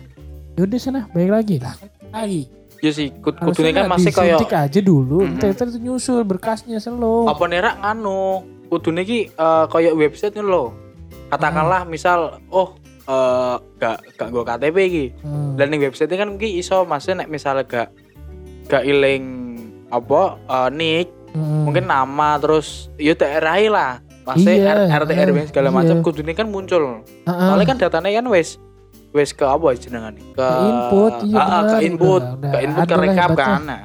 Yaudah 0.59 0.79
sana 0.79 1.01
balik 1.11 1.33
lagi. 1.33 1.57
Lah 1.59 1.75
lagi. 2.13 2.47
Ya 2.83 2.91
sih, 2.91 3.15
Harusnya 3.15 3.47
kudune 3.47 3.71
kan 3.71 3.87
masih 3.87 4.11
kayak 4.11 4.43
disuntik 4.43 4.55
aja 4.59 4.81
dulu. 4.83 5.23
Mhm. 5.23 5.39
ntar 5.39 5.71
itu 5.71 5.79
nyusul 5.79 6.27
berkasnya 6.27 6.83
selo 6.83 7.31
apa 7.31 7.47
nerak 7.47 7.79
nganu 7.79 8.43
kudune 8.67 9.07
ki 9.07 9.31
eh, 9.31 9.65
kayak 9.71 9.95
website 9.95 10.35
ngono 10.35 10.51
lho. 10.51 10.65
Katakanlah 11.31 11.87
misal 11.87 12.43
oh 12.51 12.75
eh 13.03 13.57
gak 13.79 14.19
gak 14.19 14.29
nggo 14.31 14.43
KTP 14.47 14.77
iki. 14.87 15.05
Hmm. 15.23 15.55
dan 15.59 15.71
ning 15.71 15.83
website 15.83 16.11
kan 16.15 16.39
ki 16.39 16.59
iso 16.59 16.83
maksudnya 16.87 17.23
nek 17.27 17.31
misalnya 17.31 17.67
gak 17.67 17.89
gak 18.67 18.83
iling 18.87 19.25
apa 19.91 20.39
eh, 20.39 20.71
nick 20.75 21.09
Hmm. 21.33 21.65
mungkin 21.65 21.89
nama 21.89 22.37
terus 22.37 22.93
ya 23.01 23.17
daerah 23.17 23.57
lah 23.73 23.93
maksudnya 24.23 24.55
Iya, 24.87 25.01
RT 25.03 25.11
RW 25.11 25.39
segala 25.51 25.69
iya. 25.71 25.77
macam 25.77 25.97
kudune 26.03 26.33
kan 26.33 26.47
muncul. 26.47 27.03
Heeh. 27.03 27.47
soalnya 27.49 27.67
kan 27.67 27.79
datanya 27.79 28.23
kan 28.23 28.27
wes 28.31 28.59
wes 29.13 29.37
ke 29.37 29.45
apa 29.45 29.77
jenengan 29.77 30.17
ke, 30.17 30.25
Ke 30.33 30.49
input, 30.65 31.13
iya 31.29 31.37
ah, 31.37 31.45
benar, 31.45 31.63
ke 31.69 31.77
input 31.85 32.23
ke 32.41 32.59
input 32.65 32.87
ke 32.89 32.95
lah 32.97 33.03
rekap 33.05 33.31
kan. 33.37 33.61
Nah 33.69 33.83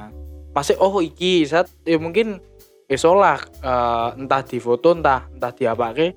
pasti 0.56 0.74
oh 0.80 0.98
iki 1.04 1.44
saat 1.44 1.68
ya 1.84 2.00
mungkin 2.00 2.40
iso 2.88 3.12
lah 3.12 3.38
eh, 3.60 4.08
entah 4.16 4.40
di 4.42 4.58
foto 4.58 4.96
entah 4.96 5.28
entah 5.30 5.52
diapake 5.52 6.16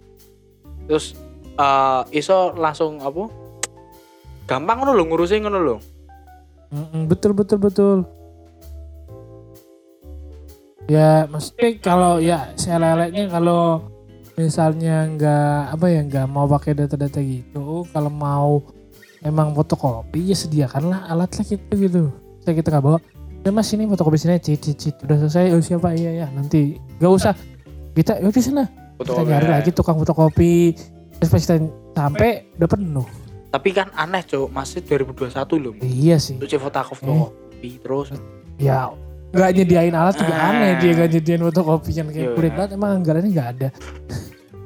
terus 0.88 1.14
eh 1.60 2.02
iso 2.16 2.56
langsung 2.56 3.04
apa? 3.04 3.28
Gampang 4.48 4.82
ngono 4.82 4.96
lho 4.96 5.04
ngurusin 5.12 5.44
ngono 5.44 5.60
lho. 5.60 5.78
Mm-mm, 6.72 7.12
betul 7.12 7.36
betul 7.36 7.60
betul. 7.60 7.98
Ya 10.88 11.28
maksudnya 11.28 11.76
kalau 11.84 12.24
ya 12.24 12.52
seleleknya 12.56 13.28
kalau 13.28 13.91
misalnya 14.42 15.06
nggak 15.06 15.78
apa 15.78 15.86
ya 15.90 16.02
nggak 16.02 16.26
mau 16.26 16.50
pakai 16.50 16.74
data-data 16.74 17.22
gitu, 17.22 17.86
kalau 17.94 18.10
mau 18.10 18.66
emang 19.22 19.54
fotokopi 19.54 20.34
ya 20.34 20.38
sediakanlah 20.38 21.06
alat 21.06 21.30
lah 21.30 21.46
gitu 21.46 21.72
gitu. 21.78 22.04
Saya 22.42 22.58
kita 22.58 22.74
nggak 22.74 22.84
bawa. 22.84 23.00
Ya 23.42 23.50
mas 23.50 23.70
ini 23.74 23.86
fotokopi 23.90 24.18
sini 24.22 24.38
cit 24.38 24.62
cit 24.62 24.78
cit 24.78 24.96
udah 25.02 25.18
selesai. 25.26 25.54
Oh 25.54 25.62
siapa? 25.62 25.94
Iya 25.94 26.26
ya 26.26 26.28
nanti. 26.34 26.78
Nggak 26.98 27.12
usah. 27.14 27.34
Kita 27.94 28.18
ya 28.18 28.30
di 28.30 28.42
sana. 28.42 28.66
Kita 28.98 29.22
nyari 29.22 29.50
lagi 29.50 29.70
tukang 29.74 29.98
fotokopi. 29.98 30.74
Terus 31.22 31.30
pas 31.30 31.42
kita 31.42 31.56
sampai 31.94 32.50
udah 32.58 32.70
penuh. 32.70 33.08
tapi 33.52 33.76
kan 33.76 33.92
aneh 34.00 34.24
cok 34.24 34.48
masih 34.48 34.80
2021 34.88 35.60
loh. 35.60 35.74
Iya 35.84 36.18
sih. 36.18 36.40
cuci 36.40 36.56
fotokopi 36.56 37.84
terus. 37.84 38.16
Ya 38.56 38.88
nggak 39.32 39.50
nyediain 39.54 39.94
alat 39.94 40.16
juga 40.16 40.34
Ah. 40.34 40.50
aneh 40.50 40.72
dia 40.78 40.92
nggak 40.94 41.10
nyediain 41.10 41.42
fotokopi 41.42 41.92
kan 41.94 42.06
kayak 42.08 42.26
Iya. 42.26 42.36
kulit 42.36 42.52
banget 42.52 42.72
emang 42.74 42.92
anggarannya 42.98 43.30
nggak 43.30 43.50
ada 43.54 43.70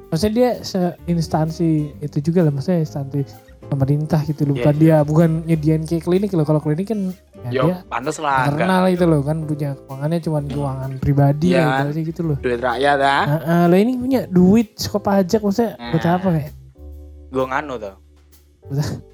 maksudnya 0.08 0.34
dia 0.34 0.50
seinstansi 0.62 1.70
itu 2.00 2.18
juga 2.24 2.40
lah 2.42 2.52
maksudnya 2.52 2.82
instansi 2.82 3.22
pemerintah 3.66 4.22
gitu 4.22 4.42
loh 4.44 4.54
Iya, 4.54 4.62
bukan 4.62 4.76
dia 4.78 4.96
bukan 5.02 5.30
nyediain 5.44 5.84
kayak 5.84 6.04
klinik 6.04 6.30
loh 6.32 6.44
kalau 6.44 6.58
klinik 6.60 6.86
kan 6.88 7.14
ya 7.44 7.50
Yo, 7.52 7.64
dia 7.64 7.76
pantes 7.84 8.18
lah. 8.18 8.46
internal 8.48 8.86
itu 8.88 9.04
loh 9.04 9.22
kan 9.22 9.38
punya 9.42 9.74
keuangannya 9.76 10.20
cuma 10.20 10.40
keuangan 10.42 10.92
pribadi 10.98 11.48
Iya 11.48 11.58
ya 11.58 11.66
ibaratnya 11.80 12.04
gitu 12.04 12.22
loh 12.24 12.38
Duit 12.40 12.60
rakyat 12.60 12.98
ah. 13.00 13.24
nah, 13.24 13.42
ah, 13.44 13.66
lah 13.66 13.78
ini 13.78 13.94
punya 13.96 14.22
duit 14.26 14.74
suka 14.76 14.98
pajak 15.00 15.40
maksudnya 15.40 15.78
buat 15.84 16.02
Nah. 16.02 16.14
apa 16.16 16.28
kayak 16.32 16.52
Gue 17.28 17.44
nganu 17.44 17.74
tuh. 17.76 17.96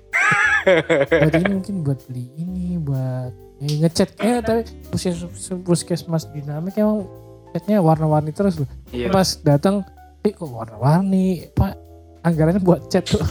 buat 1.18 1.34
ini 1.34 1.52
mungkin 1.52 1.76
buat 1.82 2.00
beli 2.06 2.26
ini 2.36 2.78
buat 2.78 3.34
ngechat 3.62 4.10
eh 4.18 4.40
tapi 4.40 4.62
puskes 4.90 5.22
puskesmas 5.62 6.26
dinamik 6.28 6.76
emang 6.76 7.06
chatnya 7.52 7.78
warna-warni 7.78 8.32
terus 8.32 8.58
loh 8.58 8.66
Iya. 8.90 9.08
pas 9.08 9.38
datang 9.38 9.82
eh 10.20 10.30
kok 10.30 10.46
warna-warni 10.46 11.48
pak 11.52 11.76
anggarannya 12.22 12.60
buat 12.60 12.88
chat 12.88 13.06
tuh 13.06 13.22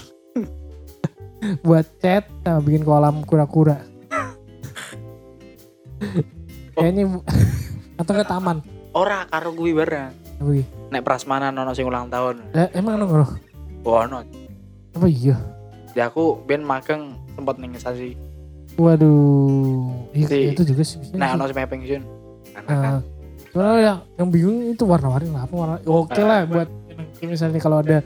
buat 1.66 1.84
chat 1.98 2.24
sama 2.40 2.58
bikin 2.60 2.80
kolam 2.80 3.20
kura-kura 3.22 3.76
kayaknya 6.72 7.04
bu- 7.08 7.24
atau 8.00 8.12
ke 8.12 8.24
taman 8.24 8.58
Ora 8.90 9.22
karo 9.24 9.50
kuwi 9.50 9.70
bareng. 9.70 10.10
gitu 10.42 10.66
Nek 10.90 11.00
prasmanan 11.00 11.54
ono 11.54 11.70
sing 11.70 11.86
ulang 11.86 12.06
tahun. 12.06 12.50
eh, 12.50 12.66
emang 12.72 12.98
ngono 12.98 13.22
Wah, 13.82 14.02
ono. 14.02 14.18
apa 14.90 15.06
iya 15.06 15.36
Ya 15.90 16.06
aku 16.06 16.38
ben 16.40 16.60
magang 16.60 17.16
sempat 17.32 17.56
ning 17.56 17.72
stasi. 17.74 18.12
Waduh 18.80 19.84
iya, 20.12 20.26
Si- 20.26 20.50
itu 20.50 20.62
juga 20.64 20.82
sih 20.82 20.98
sih. 20.98 21.12
ono 21.12 21.44
pensiun. 21.46 22.02
Anak 22.50 22.66
Nah, 22.66 22.98
soalnya 23.50 23.74
yang, 23.80 23.98
yang 24.16 24.28
bingung 24.28 24.58
itu 24.64 24.82
warna-warni 24.82 25.28
lah 25.28 25.42
apa 25.42 25.54
warna 25.54 25.74
oke 25.82 26.20
lah 26.20 26.46
buat 26.46 26.68
misalnya 27.20 27.58
kalau 27.58 27.78
ada 27.78 27.98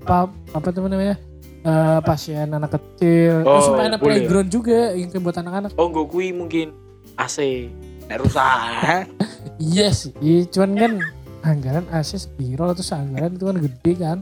apa 0.00 0.16
apa 0.52 0.68
teman 0.68 0.90
namanya 0.90 1.16
eh, 1.60 2.00
pasien 2.02 2.48
anak 2.48 2.72
kecil 2.72 3.42
Oh, 3.42 3.56
terus 3.56 3.68
main 3.72 3.92
boleh. 3.92 4.00
playground 4.00 4.48
juga 4.48 4.92
yang 4.92 5.08
kayak 5.08 5.22
buat 5.22 5.36
anak-anak 5.36 5.70
Oh, 5.74 5.88
gue 5.88 6.04
kuwi 6.04 6.28
mungkin 6.30 6.74
AC. 7.14 7.70
Nek 8.06 8.18
rusak. 8.18 9.06
iya 9.70 9.90
sih 9.90 10.10
iya, 10.18 10.42
cuman 10.44 10.70
kan 10.74 10.92
anggaran 11.44 11.86
AC 11.90 12.16
spiral 12.16 12.72
terus 12.72 12.90
anggaran 12.90 13.32
itu 13.32 13.44
kan 13.44 13.56
gede 13.56 13.92
kan 13.94 14.18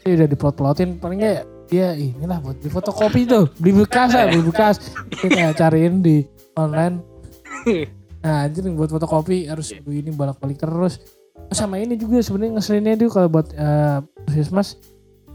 dia 0.00 0.12
udah 0.14 0.28
diplot-plotin 0.28 0.96
paling 0.96 1.18
nggak 1.18 1.44
ya 1.68 1.92
inilah 1.92 2.38
buat 2.38 2.56
di 2.56 2.68
fotokopi 2.68 3.24
tuh. 3.24 3.48
Beli 3.56 3.72
bekas 3.78 4.12
ya 4.12 4.26
beli 4.26 4.42
bekas. 4.42 4.76
Kita 5.10 5.52
cariin 5.54 6.00
di 6.00 6.22
online. 6.54 7.00
Nah 8.20 8.44
anjir 8.44 8.64
buat 8.70 8.88
fotokopi 8.88 9.46
harus 9.46 9.70
Iya. 9.70 9.84
ini 9.84 10.10
bolak-balik 10.10 10.56
terus. 10.56 11.00
Oh, 11.34 11.52
sama 11.52 11.76
ini 11.76 11.94
juga 11.94 12.20
sebenarnya 12.20 12.56
ngeselinnya 12.56 12.94
tuh 12.96 13.10
kalau 13.10 13.28
buat 13.28 13.52
eh, 13.52 13.98
puskesmas. 14.24 14.80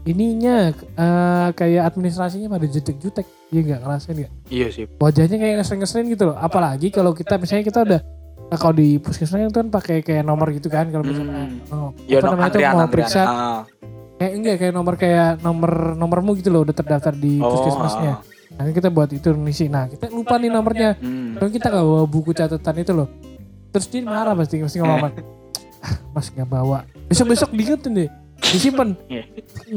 Ininya 0.02 0.72
eh, 0.72 1.48
kayak 1.52 1.82
administrasinya 1.86 2.48
pada 2.48 2.64
jutek-jutek. 2.64 3.26
Dia 3.50 3.60
nggak? 3.60 3.80
Ngerasain 3.84 4.16
nggak? 4.16 4.32
Iya 4.48 4.66
sih. 4.70 4.84
wajahnya 4.96 5.36
kayak 5.36 5.54
ngeselin-ngeselin 5.60 6.06
gitu 6.08 6.24
loh. 6.26 6.36
Apalagi 6.36 6.88
kalau 6.88 7.12
kita 7.12 7.36
misalnya 7.36 7.62
kita 7.62 7.80
udah 7.84 8.00
nah, 8.48 8.58
kalau 8.58 8.74
di 8.74 8.96
puskesmas 8.96 9.38
itu 9.40 9.52
kan 9.52 9.68
pakai 9.68 10.00
kayak 10.00 10.24
nomor 10.24 10.50
gitu 10.50 10.66
kan 10.66 10.88
kalau 10.88 11.04
misalnya 11.04 11.46
Hmm. 11.46 11.70
oh, 11.70 11.90
Ya 12.06 12.18
apa 12.18 12.26
no 12.26 12.30
namanya 12.34 12.46
antrian 12.50 12.72
mau 12.74 12.88
periksa. 12.88 13.22
Ah. 13.22 13.60
Kayak 14.20 14.32
enggak 14.36 14.56
kayak 14.60 14.74
nomor 14.76 14.94
kayak 14.94 15.40
nomor 15.40 15.96
nomormu 15.96 16.36
gitu 16.36 16.52
loh 16.52 16.60
udah 16.60 16.76
terdaftar 16.76 17.16
di 17.16 17.40
Oh, 17.40 17.48
puskesmasnya. 17.48 18.12
ah. 18.12 18.20
nah 18.52 18.68
kita 18.68 18.92
buat 18.92 19.08
itu 19.08 19.32
ngisi 19.32 19.66
nah 19.66 19.88
kita 19.88 20.12
lupa 20.12 20.36
nih 20.36 20.52
nomornya. 20.52 21.00
Hmm. 21.00 21.40
kita 21.40 21.72
nggak 21.72 21.80
bawa 21.82 22.04
buku 22.04 22.30
catatan 22.30 22.74
itu 22.76 22.92
loh. 22.92 23.08
Terus 23.70 23.86
dia 23.88 24.02
marah 24.02 24.36
pasti 24.36 24.60
pasti 24.60 24.76
ngomong 24.76 25.08
ah, 25.08 25.12
mas 26.12 26.28
nggak 26.28 26.44
bawa. 26.44 26.84
Besok 27.08 27.32
besok 27.32 27.48
diingetin 27.50 27.92
deh. 27.96 28.10
Disimpan. 28.40 28.92
Iya. 29.06 29.24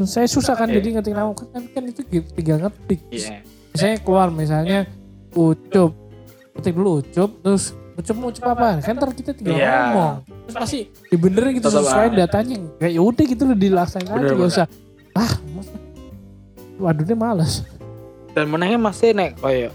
saya 0.03 0.27
susah 0.27 0.55
kan 0.55 0.67
Iya. 0.67 0.81
jadi 0.81 0.87
ngetik 0.97 1.13
nama 1.13 1.31
kan 1.31 1.47
tapi 1.47 1.67
kan 1.69 1.83
itu 1.85 2.01
gitu, 2.03 2.27
tinggal 2.33 2.57
ngetik. 2.59 2.99
Iya. 3.07 3.39
misalnya 3.71 3.97
keluar 4.01 4.27
misalnya 4.27 4.79
ucup. 5.31 5.91
Ketik 6.53 6.73
dulu 6.73 6.99
ucup 6.99 7.29
terus 7.39 7.71
ucup 7.93 8.41
apa 8.43 8.81
kan 8.81 8.93
ntar 8.97 9.09
kita 9.11 9.31
tinggal 9.31 9.53
Iya. 9.53 9.93
ngomong. 9.93 10.15
Terus 10.43 10.55
pasti 10.57 10.79
dibenerin 11.07 11.51
gitu 11.55 11.69
Tetep, 11.69 11.85
sesuai 11.85 12.07
datanya. 12.17 12.57
Kayak 12.77 12.91
ya 12.91 13.01
udah 13.01 13.23
gitu 13.23 13.43
loh 13.45 13.57
dilaksanain 13.57 14.09
aja 14.09 14.17
Bener, 14.17 14.33
gak 14.35 14.49
usah. 14.49 14.67
Ah 15.13 15.31
waduh 16.77 17.05
dia 17.05 17.15
males. 17.15 17.63
Dan 18.33 18.49
menangnya 18.49 18.81
masih 18.81 19.13
nek 19.13 19.37
koyo 19.37 19.69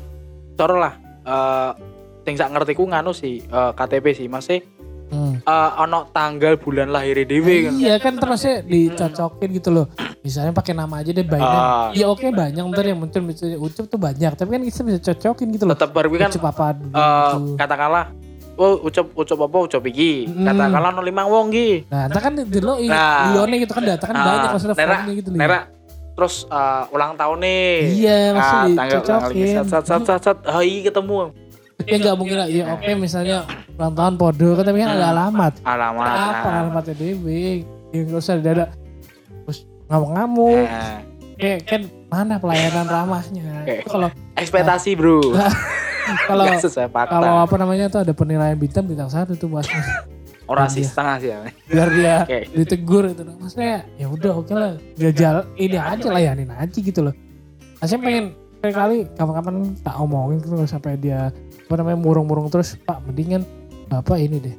cara 0.54 0.74
lah. 0.76 0.94
Eh 1.22 1.70
sing 2.22 2.34
sak 2.36 2.50
ngerti 2.50 2.72
ku 2.74 2.84
nganu 2.84 3.14
sih 3.14 3.40
eh, 3.40 3.70
KTP 3.72 4.06
sih 4.14 4.26
masih 4.26 4.60
hmm. 5.08 5.34
eh 5.42 5.70
ono 5.78 6.08
tanggal 6.08 6.56
bulan 6.56 6.88
lahir 6.88 7.20
dhewe 7.20 7.56
kan. 7.64 7.72
iya 7.74 7.94
kan 7.96 8.14
terusnya 8.14 8.60
dicocokin 8.62 9.48
gitu 9.52 9.70
loh 9.70 9.86
misalnya 10.18 10.52
pakai 10.52 10.72
nama 10.72 10.94
aja 10.96 11.10
deh 11.10 11.22
Biden 11.22 11.42
Ah. 11.42 11.88
ya 11.92 12.06
oke 12.06 12.24
banyak 12.26 12.62
ntar 12.64 12.84
yang 12.84 12.98
muncul 12.98 13.20
misalnya 13.20 13.56
ucup 13.56 13.84
tuh 13.84 13.96
banyak 13.96 14.32
tapi 14.32 14.48
kan 14.48 14.60
kita 14.60 14.80
bisa 14.82 14.98
cocokin 15.04 15.48
gitu 15.50 15.64
loh 15.64 15.74
Tetap 15.74 15.90
baru 15.90 16.08
kan 16.14 16.28
ucup 16.28 16.44
apa 16.46 16.66
gitu. 16.74 17.56
katakanlah 17.56 18.04
oh 18.54 18.74
ucap 18.82 19.06
ucap 19.12 19.38
apa 19.40 19.56
ucap 19.64 19.82
iki 19.84 20.26
Mm. 20.26 20.44
katakanlah 20.44 20.90
no 20.90 21.00
lima 21.00 21.22
wong 21.24 21.48
iki 21.50 21.86
nah 21.86 22.06
ntar 22.06 22.20
kan 22.20 22.32
di 22.34 22.58
lo 22.58 22.76
Nah. 22.80 23.32
Lione 23.32 23.56
gitu 23.58 23.72
kan 23.72 23.82
data 23.82 24.04
kan 24.04 24.14
Ah, 24.14 24.24
banyak 24.26 24.50
maksudnya 24.50 24.76
Nera, 24.76 24.96
gitu 25.08 25.28
loh 25.30 25.38
Nera 25.38 25.60
terus 26.10 26.34
eh, 26.44 26.84
ulang 26.90 27.14
tahun 27.14 27.38
nih 27.38 27.70
Iya, 27.94 28.10
ah, 28.10 28.28
maksudnya 28.34 28.66
tanggal 28.74 29.00
tanggal 29.00 29.30
dicocokin. 29.30 29.54
sat 29.54 29.66
sat 29.70 29.84
sat 29.86 30.02
sat 30.02 30.20
sat 30.20 30.38
iya 30.60 30.80
ketemu 30.84 31.16
ya 31.86 31.96
nggak 32.00 32.16
mungkin 32.18 32.36
lah. 32.40 32.48
Ya 32.50 32.64
oke 32.74 32.90
misalnya 32.98 33.46
ulang 33.78 33.94
tahun 33.94 34.14
podo 34.18 34.48
kan 34.58 34.64
tapi 34.66 34.78
kan 34.82 34.90
ada 34.98 35.06
alamat. 35.14 35.52
Alamat 35.62 36.06
apa 36.10 36.48
ah. 36.48 36.60
alamatnya 36.66 36.94
dewe 36.98 37.62
ya 37.94 38.00
nggak 38.02 38.18
usah 38.18 38.34
ada 38.40 38.72
terus 39.46 39.58
ngamuk-ngamuk. 39.86 40.66
Nah, 40.66 40.98
kayak 41.38 41.58
kan 41.68 41.80
mana 42.10 42.34
pelayanan 42.42 42.86
ramahnya? 42.88 43.46
Kalau 43.86 44.08
ekspektasi 44.34 44.98
bro. 44.98 45.22
Kalau 46.08 46.48
kalau 46.88 47.44
apa 47.44 47.54
namanya 47.60 47.92
tuh 47.92 48.00
ada 48.00 48.16
penilaian 48.16 48.56
bintang 48.56 48.88
bintang 48.88 49.12
satu 49.12 49.36
tuh 49.36 49.44
mas. 49.44 49.68
Orang 50.48 50.64
sih 50.72 50.80
setengah 50.80 51.16
sih 51.20 51.28
ya 51.28 51.38
biar 51.68 51.88
dia 51.92 52.16
ditegur 52.56 53.12
itu. 53.12 53.20
Maksudnya 53.20 53.84
ya 54.00 54.08
udah 54.08 54.32
oke 54.40 54.52
lah. 54.56 54.80
Jajal 54.96 55.44
ini 55.60 55.76
aja 55.76 56.08
layanin 56.08 56.48
aja 56.48 56.78
gitu 56.80 57.04
loh. 57.04 57.12
Nah, 57.76 57.84
saya 57.84 58.00
pengen 58.00 58.32
sekali 58.58 58.72
kali 58.74 58.98
kapan-kapan 59.14 59.54
tak 59.80 59.94
omongin 59.96 60.42
loh, 60.44 60.66
sampai 60.66 60.98
dia 60.98 61.30
apa 61.30 61.74
namanya 61.74 61.94
murung-murung 61.96 62.48
terus 62.48 62.74
pak 62.76 62.98
mendingan 63.04 63.46
bapak 63.86 64.18
ini 64.18 64.36
deh 64.40 64.56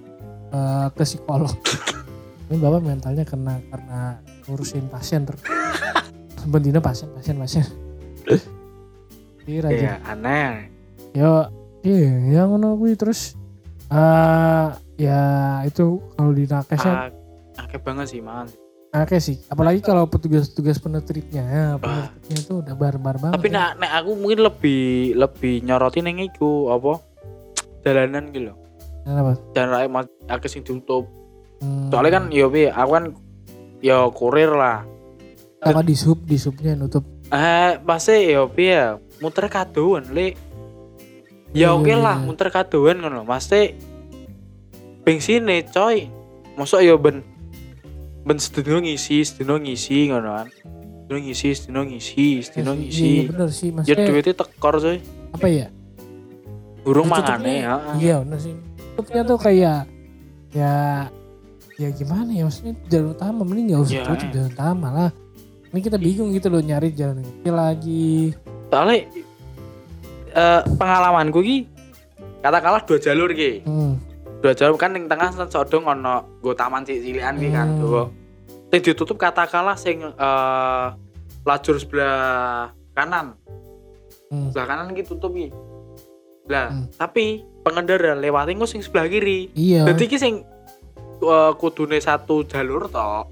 eh, 0.49 0.87
ke 0.89 1.03
psikolog 1.03 1.51
ini 2.47 2.57
bapak 2.57 2.79
mentalnya 2.79 3.23
kena 3.23 3.59
karena 3.67 4.17
ngurusin 4.45 4.87
pasien 4.87 5.27
terus 5.27 5.43
Bendina 6.41 6.79
pasien 6.79 7.11
pasien 7.11 7.35
pasien 7.35 7.65
Iya 9.43 9.65
aja 9.65 9.73
Iya, 9.73 9.93
aneh. 10.05 10.51
ya 11.11 11.49
iya 11.81 12.11
ya 12.29 12.41
ngono 12.45 12.77
kuwi 12.77 12.93
terus 12.93 13.33
eh 13.89 14.67
ya 14.95 15.21
itu 15.65 15.97
kalau 16.13 16.31
di 16.31 16.45
nakesnya 16.45 17.09
Ah, 17.09 17.09
Akeh 17.59 17.81
banget 17.81 18.07
sih, 18.07 18.21
man. 18.23 18.47
Oke 18.89 19.21
sih, 19.21 19.37
apalagi 19.53 19.85
kalau 19.85 20.09
petugas-petugas 20.09 20.81
penertibnya, 20.81 21.45
ya, 21.45 21.65
penertibnya 21.77 22.37
itu 22.41 22.53
udah 22.57 22.73
barbar 22.73 23.21
banget. 23.21 23.37
Tapi 23.37 23.47
ya. 23.53 23.77
nek 23.77 23.91
aku 24.01 24.11
mungkin 24.17 24.41
lebih 24.41 25.13
lebih 25.13 25.61
nyorotin 25.61 26.09
yang 26.09 26.25
iku 26.25 26.73
apa? 26.73 26.97
Jalanan 27.85 28.33
gitu 28.33 28.49
loh. 28.49 28.57
Kenapa? 29.05 29.37
Jalan 29.53 29.69
raya 29.69 29.87
mas 29.93 30.09
akeh 30.25 30.49
sing 30.49 30.65
ditutup. 30.65 31.05
Hmm, 31.61 31.93
Soalnya 31.93 32.17
kan 32.17 32.23
yo 32.33 32.49
aku 32.49 32.91
kan 32.97 33.05
yo 33.77 34.09
kurir 34.09 34.57
lah. 34.57 34.81
apa 35.59 35.85
di 35.85 35.93
sub, 35.93 36.25
di 36.25 36.41
subnya 36.41 36.73
nutup. 36.73 37.05
Eh, 37.29 37.77
pasti 37.85 38.33
yo 38.33 38.49
piye, 38.49 38.97
muter 39.21 39.53
kadoan, 39.53 40.09
Le. 40.17 40.33
Iya, 41.53 41.69
Ya 41.69 41.77
oke 41.77 41.93
iya, 41.93 42.01
lah, 42.01 42.17
iya. 42.17 42.25
muter 42.25 42.49
kadoan 42.49 43.05
ngono. 43.05 43.21
Pasti 43.21 43.69
bensinnya 45.05 45.61
coy. 45.69 46.09
Mosok 46.57 46.81
yo 46.81 46.97
ben 46.97 47.21
ben 48.29 48.37
sedino 48.37 48.77
ngisi, 48.77 49.25
sedino 49.25 49.57
ngisi 49.57 50.13
ngono 50.13 50.29
kan. 50.37 50.47
Sedino 50.53 51.17
ngisi, 51.17 51.47
sedino 51.51 51.81
ngisi, 51.81 52.45
sedino 52.45 52.71
Iya, 52.71 52.77
Iya, 52.77 52.85
ngisi. 52.85 53.09
bener 53.25 53.49
sih, 53.49 53.67
Ya 53.67 53.73
maksudnya 53.73 54.05
duitnya 54.05 54.35
tekor 54.37 54.75
coy. 54.77 54.97
apa 55.29 55.47
ya? 55.49 55.67
Burung 56.85 57.09
mangane 57.09 57.53
ya. 57.59 57.73
Iya 57.97 58.15
bener 58.21 58.37
sih. 58.37 58.53
Tutupnya 58.93 59.21
tuh 59.25 59.39
kayak 59.39 59.89
ya 60.53 60.73
ya 61.75 61.89
gimana 61.89 62.29
ya 62.29 62.45
maksudnya 62.45 62.73
jalan 62.85 63.13
utama 63.13 63.41
mending 63.41 63.65
nggak 63.71 63.81
usah 63.81 63.95
Iya. 63.95 64.05
tutup 64.05 64.29
jalan 64.29 64.49
utama 64.51 64.87
lah. 64.91 65.11
Ini 65.69 65.79
kita 65.81 65.97
bingung 65.97 66.29
gitu 66.31 66.47
loh 66.49 66.61
nyari 66.61 66.89
jalan 66.93 67.21
kecil 67.21 67.53
lagi. 67.55 68.33
Soalnya 68.69 68.97
eh 70.29 70.61
pengalamanku 70.77 71.41
ki 71.41 71.57
katakanlah 72.39 72.85
dua 72.85 72.97
jalur 72.97 73.33
ki. 73.33 73.65
Hmm. 73.65 73.97
Dua 74.39 74.53
jalur 74.53 74.77
kan 74.77 74.93
ning 74.93 75.05
tengah 75.05 75.29
sodong 75.45 75.85
ono 75.85 76.37
nggo 76.39 76.53
taman 76.53 76.85
cilik-cilikan 76.85 77.33
ki 77.35 77.49
kan. 77.49 77.67
Hmm. 77.67 77.81
Tuh. 77.81 78.07
Sing 78.69 78.81
ditutup 78.81 79.15
katakanlah 79.15 79.73
sing 79.75 80.01
eh 80.03 80.87
lajur 81.41 81.75
sebelah 81.75 82.69
kanan. 82.93 83.33
Hmm. 84.29 84.49
Sebelah 84.49 84.67
kanan 84.67 84.93
ki 84.93 85.03
tutup 85.03 85.33
ki. 85.33 85.49
Lah, 86.45 86.69
Hmm. 86.69 86.85
tapi 86.91 87.45
pengendara 87.61 88.13
lewatin 88.13 88.57
kok 88.57 88.69
sing 88.69 88.81
sebelah 88.81 89.05
kiri. 89.05 89.49
Iya. 89.53 89.85
Jadi 89.85 90.03
ki 90.05 90.17
sing 90.17 90.33
eh, 91.19 91.51
kudune 91.55 91.97
satu 91.97 92.41
jalur 92.43 92.85
tok. 92.87 93.25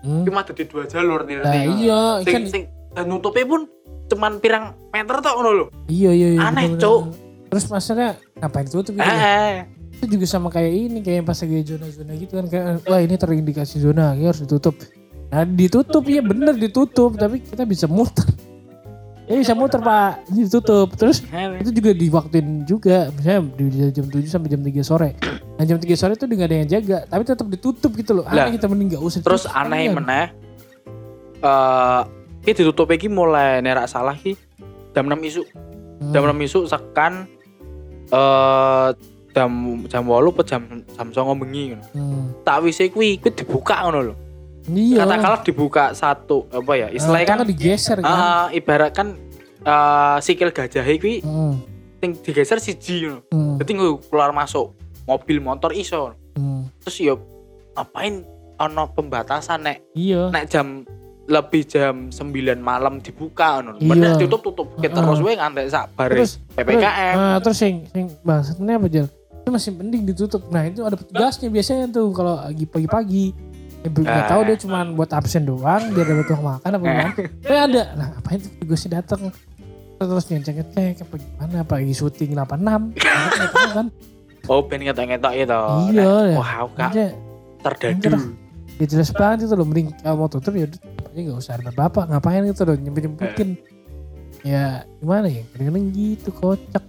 Hmm. 0.00 0.20
Iki 0.20 0.30
mah 0.30 0.44
dadi 0.44 0.64
dua 0.64 0.84
jalur 0.84 1.24
nih. 1.24 1.34
Nah, 1.38 1.54
iya, 1.74 2.00
Sing 2.20 2.34
kan 2.34 2.44
sing 2.46 2.62
dan 2.92 3.08
nutupnya 3.08 3.44
pun 3.44 3.64
cuman 4.04 4.36
pirang 4.36 4.64
meter 4.90 5.16
tok 5.18 5.34
ngono 5.34 5.50
lho. 5.54 5.66
iya 5.88 6.12
iya 6.12 6.36
iya. 6.36 6.40
Aneh. 6.42 6.76
Cuk. 6.76 7.08
Terus 7.48 7.64
maksudnya 7.66 8.10
ngapain 8.36 8.66
tutup 8.66 8.92
gitu? 8.92 9.00
ya? 9.00 9.16
Eh. 9.16 9.52
Itu 9.98 10.06
juga 10.18 10.26
sama 10.26 10.48
kayak 10.50 10.72
ini 10.72 10.98
kayak 11.00 11.28
pas 11.28 11.38
lagi 11.38 11.62
zona-zona 11.62 12.12
gitu 12.18 12.32
kan 12.40 12.46
kayak 12.50 12.64
wah 12.88 13.00
ini 13.00 13.14
terindikasi 13.14 13.80
zona, 13.80 14.14
ini 14.18 14.26
harus 14.26 14.42
ditutup. 14.42 14.74
Nah, 15.30 15.42
ditutup 15.42 16.04
iya 16.06 16.22
bener 16.22 16.54
ditutup, 16.54 17.18
tapi 17.18 17.42
kita 17.42 17.66
bisa 17.66 17.90
muter. 17.90 18.26
Ya 19.24 19.40
bisa 19.40 19.56
muter 19.56 19.80
pak, 19.80 20.28
ini 20.30 20.44
ditutup. 20.44 20.92
Terus 21.00 21.24
itu 21.64 21.70
juga 21.72 21.90
diwaktuin 21.96 22.68
juga 22.68 23.08
misalnya 23.16 23.40
di 23.56 23.64
jam 23.88 24.06
7 24.12 24.20
sampai 24.28 24.48
jam 24.52 24.60
3 24.60 24.84
sore 24.84 25.10
nah 25.54 25.62
jam 25.62 25.78
3 25.78 25.86
sore 25.94 26.12
itu 26.18 26.26
udah 26.26 26.36
gak 26.36 26.48
ada 26.50 26.56
yang 26.58 26.68
jaga 26.68 26.98
tapi 27.06 27.22
tetap 27.22 27.46
ditutup 27.46 27.94
gitu 27.94 28.10
loh 28.20 28.24
aneh 28.26 28.58
kita 28.58 28.66
mending 28.66 28.98
gak 28.98 29.02
usah 29.06 29.22
Terus 29.22 29.46
aneh 29.46 29.86
sekalian. 29.86 29.94
meneh 29.96 30.26
eh 31.44 32.00
iki 32.44 32.52
ditutup 32.60 32.88
iki 32.92 33.08
mulai 33.08 33.62
nerak 33.64 33.88
salah 33.88 34.12
ki 34.18 34.36
jam 34.92 35.08
6 35.08 35.14
isu. 35.30 35.42
Hmm. 35.46 36.12
Jam 36.12 36.22
6 36.26 36.46
isu 36.46 36.60
sekan 36.68 37.24
eh 38.12 38.88
jam 39.34 39.50
jam 39.90 40.02
8 40.06 40.30
apa 40.30 40.42
jam 40.46 40.62
jam 40.86 41.06
9 41.10 41.42
bengi 41.42 41.74
ngono. 41.74 41.84
Hmm. 41.90 42.24
Tak 42.46 42.62
wise 42.62 42.86
kuwi 42.88 43.18
kuwi 43.18 43.34
dibuka 43.34 43.82
ngono 43.84 44.00
lho. 44.00 44.14
iya 44.70 45.02
Katakanlah 45.04 45.42
dibuka 45.42 45.84
satu 45.92 46.46
apa 46.48 46.72
ya? 46.72 46.86
Nah, 46.88 46.96
Istilahnya 46.96 47.26
kan 47.26 47.36
karena 47.36 47.46
digeser 47.50 47.96
kan 47.98 48.06
ah, 48.08 48.46
ibarat 48.48 48.90
kan 48.94 49.08
eh 49.64 50.16
sikil 50.22 50.54
gajah 50.54 50.86
iki 50.86 51.20
Hmm. 51.20 51.58
sing 51.98 52.14
digeser 52.22 52.62
siji 52.62 53.10
ngono. 53.10 53.20
Hmm. 53.28 53.58
Dadi 53.58 53.72
keluar 54.06 54.30
masuk 54.30 54.72
mobil 55.04 55.42
motor 55.42 55.74
iso. 55.74 56.14
Hmm. 56.38 56.70
Terus 56.80 56.96
yo 57.02 57.14
apain 57.74 58.22
ono 58.54 58.86
pembatasan 58.94 59.66
nek 59.66 59.82
iya 59.98 60.30
nek 60.30 60.46
jam 60.46 60.86
lebih 61.24 61.64
jam 61.64 62.12
9 62.12 62.30
malam 62.60 63.00
dibuka 63.00 63.58
ngono. 63.58 63.80
Iya. 63.80 63.88
Bener 63.90 64.10
ditutup 64.14 64.40
tutup 64.52 64.68
kita 64.78 64.94
Heeh. 64.94 65.06
terus 65.08 65.20
wae 65.24 65.34
ngantek 65.34 65.66
sak 65.66 65.84
bare 65.96 66.12
terus 66.14 66.36
PPKM. 66.54 67.14
nah, 67.16 67.36
terus 67.40 67.58
yang 67.64 67.76
yang 67.96 68.06
maksudnya 68.22 68.74
apa 68.78 68.86
Jel? 68.86 69.06
Itu 69.44 69.50
masih 69.50 69.70
mending 69.70 70.02
ditutup. 70.06 70.48
Nah 70.48 70.64
itu 70.64 70.80
ada 70.80 70.96
petugasnya 70.96 71.48
biasanya 71.48 71.84
tuh. 71.86 72.08
Kalau 72.10 72.40
lagi 72.40 72.64
pagi-pagi 72.64 73.24
ya, 73.78 73.88
nggak 73.92 74.08
Ah. 74.18 74.24
tahu 74.26 74.40
dia 74.42 74.56
cuma 74.56 74.80
buat 74.88 75.12
absen 75.12 75.44
doang 75.44 75.92
biar 75.92 76.06
dapat 76.06 76.26
uang 76.26 76.42
makan 76.42 76.70
apa 76.70 76.82
gimana. 76.82 77.12
Tapi 77.12 77.52
ada. 77.54 77.82
Nah 77.92 78.08
apa 78.16 78.28
itu 78.32 78.48
petugasnya 78.50 78.90
datang 78.98 79.28
terus 79.94 80.24
ngecek 80.26 80.54
ngecek 80.58 80.94
apa 81.02 81.14
gimana? 81.14 81.54
Apa 81.60 81.72
lagi 81.76 81.92
syuting 81.92 82.32
86 82.32 82.40
Nah, 82.64 82.80
nggak 83.30 83.50
tahu 83.50 83.70
kan? 83.70 83.86
Oh, 84.44 84.60
ben 84.60 84.80
ngetok-ngetok 84.80 85.32
itu. 85.34 85.60
Iya, 85.88 86.04
Nah, 86.04 86.22
ya. 86.26 86.36
Aku 86.58 86.68
kak. 86.72 86.90
Terdadu. 87.62 88.08
ya 88.74 88.84
jelas 88.84 89.08
banget 89.10 89.44
itu 89.44 89.54
loh. 89.54 89.64
Mending 89.64 89.88
kalau 89.98 90.16
mau 90.18 90.28
tutup 90.28 90.52
ya 90.52 90.64
aja 90.64 90.80
nggak 91.14 91.36
usah 91.36 91.56
ada 91.56 91.68
bapak. 91.70 92.08
Ngapain 92.08 92.44
gitu 92.44 92.64
loh? 92.64 92.76
Nyempit 92.76 93.02
nyempitin 93.04 93.48
ya 94.42 94.64
gimana 94.98 95.28
ya? 95.28 95.44
Kadang-kadang 95.48 95.84
gitu 95.90 96.28
kocak. 96.30 96.84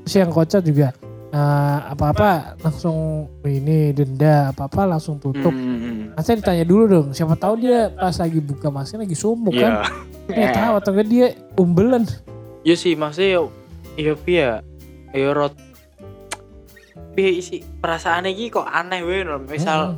Terus 0.00 0.14
yang 0.16 0.30
kocak 0.30 0.62
juga 0.62 0.90
eh, 1.30 1.78
apa-apa 1.86 2.58
langsung 2.58 2.98
ini 3.42 3.90
denda 3.90 4.50
apa-apa 4.50 4.86
langsung 4.88 5.16
tutup 5.16 5.50
Hmm, 5.50 6.10
Nah, 6.10 6.22
saya 6.22 6.36
ditanya 6.36 6.64
dulu 6.64 6.84
dong 6.86 7.06
siapa 7.10 7.34
tahu 7.34 7.54
dia 7.60 7.88
pas 7.88 8.12
lagi 8.12 8.38
buka 8.38 8.68
masker 8.68 8.98
lagi 8.98 9.14
sumbuk 9.14 9.54
Iya. 9.54 9.62
kan 9.62 9.72
dia 10.26 10.48
tahu 10.50 10.72
atau 10.76 10.90
enggak 10.92 11.08
dia 11.08 11.26
umbelan 11.54 12.04
Iya 12.60 12.76
sih, 12.76 12.92
maksudnya 12.92 13.40
yo 13.40 13.42
iya 13.94 14.12
piye 14.12 14.42
ya. 14.42 14.54
Ya 15.10 15.30
rot 15.30 15.56
piye 17.12 17.40
sih 17.40 17.64
perasaan 17.80 18.26
iki 18.26 18.50
kok 18.50 18.66
aneh 18.66 19.00
wae. 19.00 19.24
Misal 19.40 19.96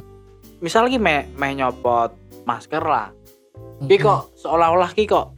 misal 0.58 0.86
ki 0.86 0.96
me, 0.96 1.26
me 1.34 1.48
nyopot 1.52 2.14
masker 2.44 2.80
lah. 2.80 3.10
Ki 3.82 3.98
kok 3.98 4.30
seolah-olah 4.38 4.94
ki 4.94 5.04
kok 5.04 5.31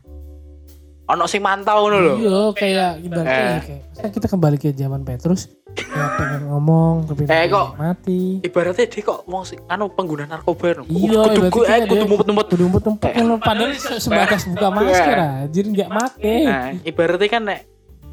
ono 1.04 1.24
sing 1.24 1.40
mantau 1.40 1.84
ngono 1.84 1.98
lho. 1.98 2.14
iya 2.16 2.40
kayak 2.52 2.90
ibaratnya 2.98 3.34
Eh. 3.34 3.44
ya, 3.44 3.60
kayak 3.94 4.12
kita 4.12 4.26
kembali 4.26 4.56
ke 4.56 4.72
zaman 4.72 5.02
Petrus 5.02 5.52
ya 5.74 6.06
pengen 6.14 6.48
ngomong 6.48 7.04
tapi 7.04 7.26
Eh, 7.26 7.44
kok 7.46 7.74
mati 7.74 8.38
Ibaratnya 8.40 8.86
dia 8.86 9.02
kok 9.02 9.20
wong 9.24 9.42
sing 9.42 9.58
anu 9.66 9.88
pengguna 9.88 10.24
narkoba 10.24 10.70
no. 10.74 10.82
Iya, 10.86 11.20
kudu 11.44 11.60
eh 11.62 11.84
kudu 11.84 12.04
mumpet-mumpet. 12.06 12.46
kudu 12.48 12.62
umpet 12.64 12.84
umpet 12.86 13.12
kalau 13.12 13.36
padahal 13.36 13.74
se- 13.78 13.98
sebatas 13.98 14.46
buka 14.46 14.68
masker 14.70 15.16
anjir 15.44 15.64
nggak 15.66 15.90
make 15.90 16.36
Nah, 16.42 16.72
ibaratnya 16.80 17.28
kan 17.28 17.42
nek 17.44 17.60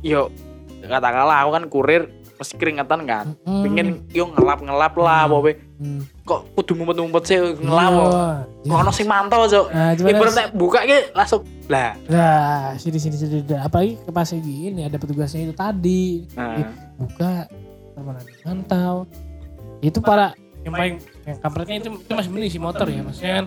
yo 0.02 0.28
katakanlah 0.82 1.38
aku 1.40 1.52
kan 1.54 1.64
kurir 1.68 2.02
mesti 2.42 2.58
keringetan 2.58 3.06
kan. 3.06 3.38
Mm. 3.46 3.62
Pengen 3.62 3.88
yo 4.10 4.26
ngelap-ngelap 4.28 4.94
lah 4.98 5.22
Hmm. 5.24 5.38
apa 5.38 5.50
Hmm. 5.78 6.02
kok 6.22 6.46
kudu 6.54 6.74
mumpet-mumpet 6.74 7.24
sih 7.24 7.38
ngelap. 7.38 7.92
Iya. 7.94 8.10
Kok 8.66 8.78
ono 8.80 8.92
sing 8.92 9.06
mantau, 9.06 9.46
Cuk. 9.46 9.66
Nah, 9.70 9.94
cuman 9.94 10.10
Ibaratnya 10.12 10.46
buka 10.52 10.80
ki 10.82 10.98
langsung 11.12 11.42
lah. 11.66 11.94
nah 12.06 12.76
sini 12.76 12.98
sini 12.98 13.16
sini 13.16 13.42
sini. 13.42 13.56
apalagi 13.56 13.96
ke 13.98 14.12
pas 14.12 14.28
gini 14.28 14.82
ada 14.82 14.98
petugasnya 14.98 15.42
itu 15.44 15.54
tadi 15.54 16.28
Nah, 16.34 16.68
buka 16.98 17.48
teman 17.96 18.16
mantau 18.44 18.96
itu 19.80 19.98
para 19.98 20.36
yang 20.62 20.74
paling 20.76 20.96
yang 21.24 21.38
kampretnya 21.40 21.76
itu, 21.80 21.90
itu 21.96 22.12
masih 22.12 22.30
mending 22.30 22.52
si 22.52 22.60
motor 22.60 22.86
ya 22.86 23.02
maksudnya 23.02 23.34
kan 23.34 23.46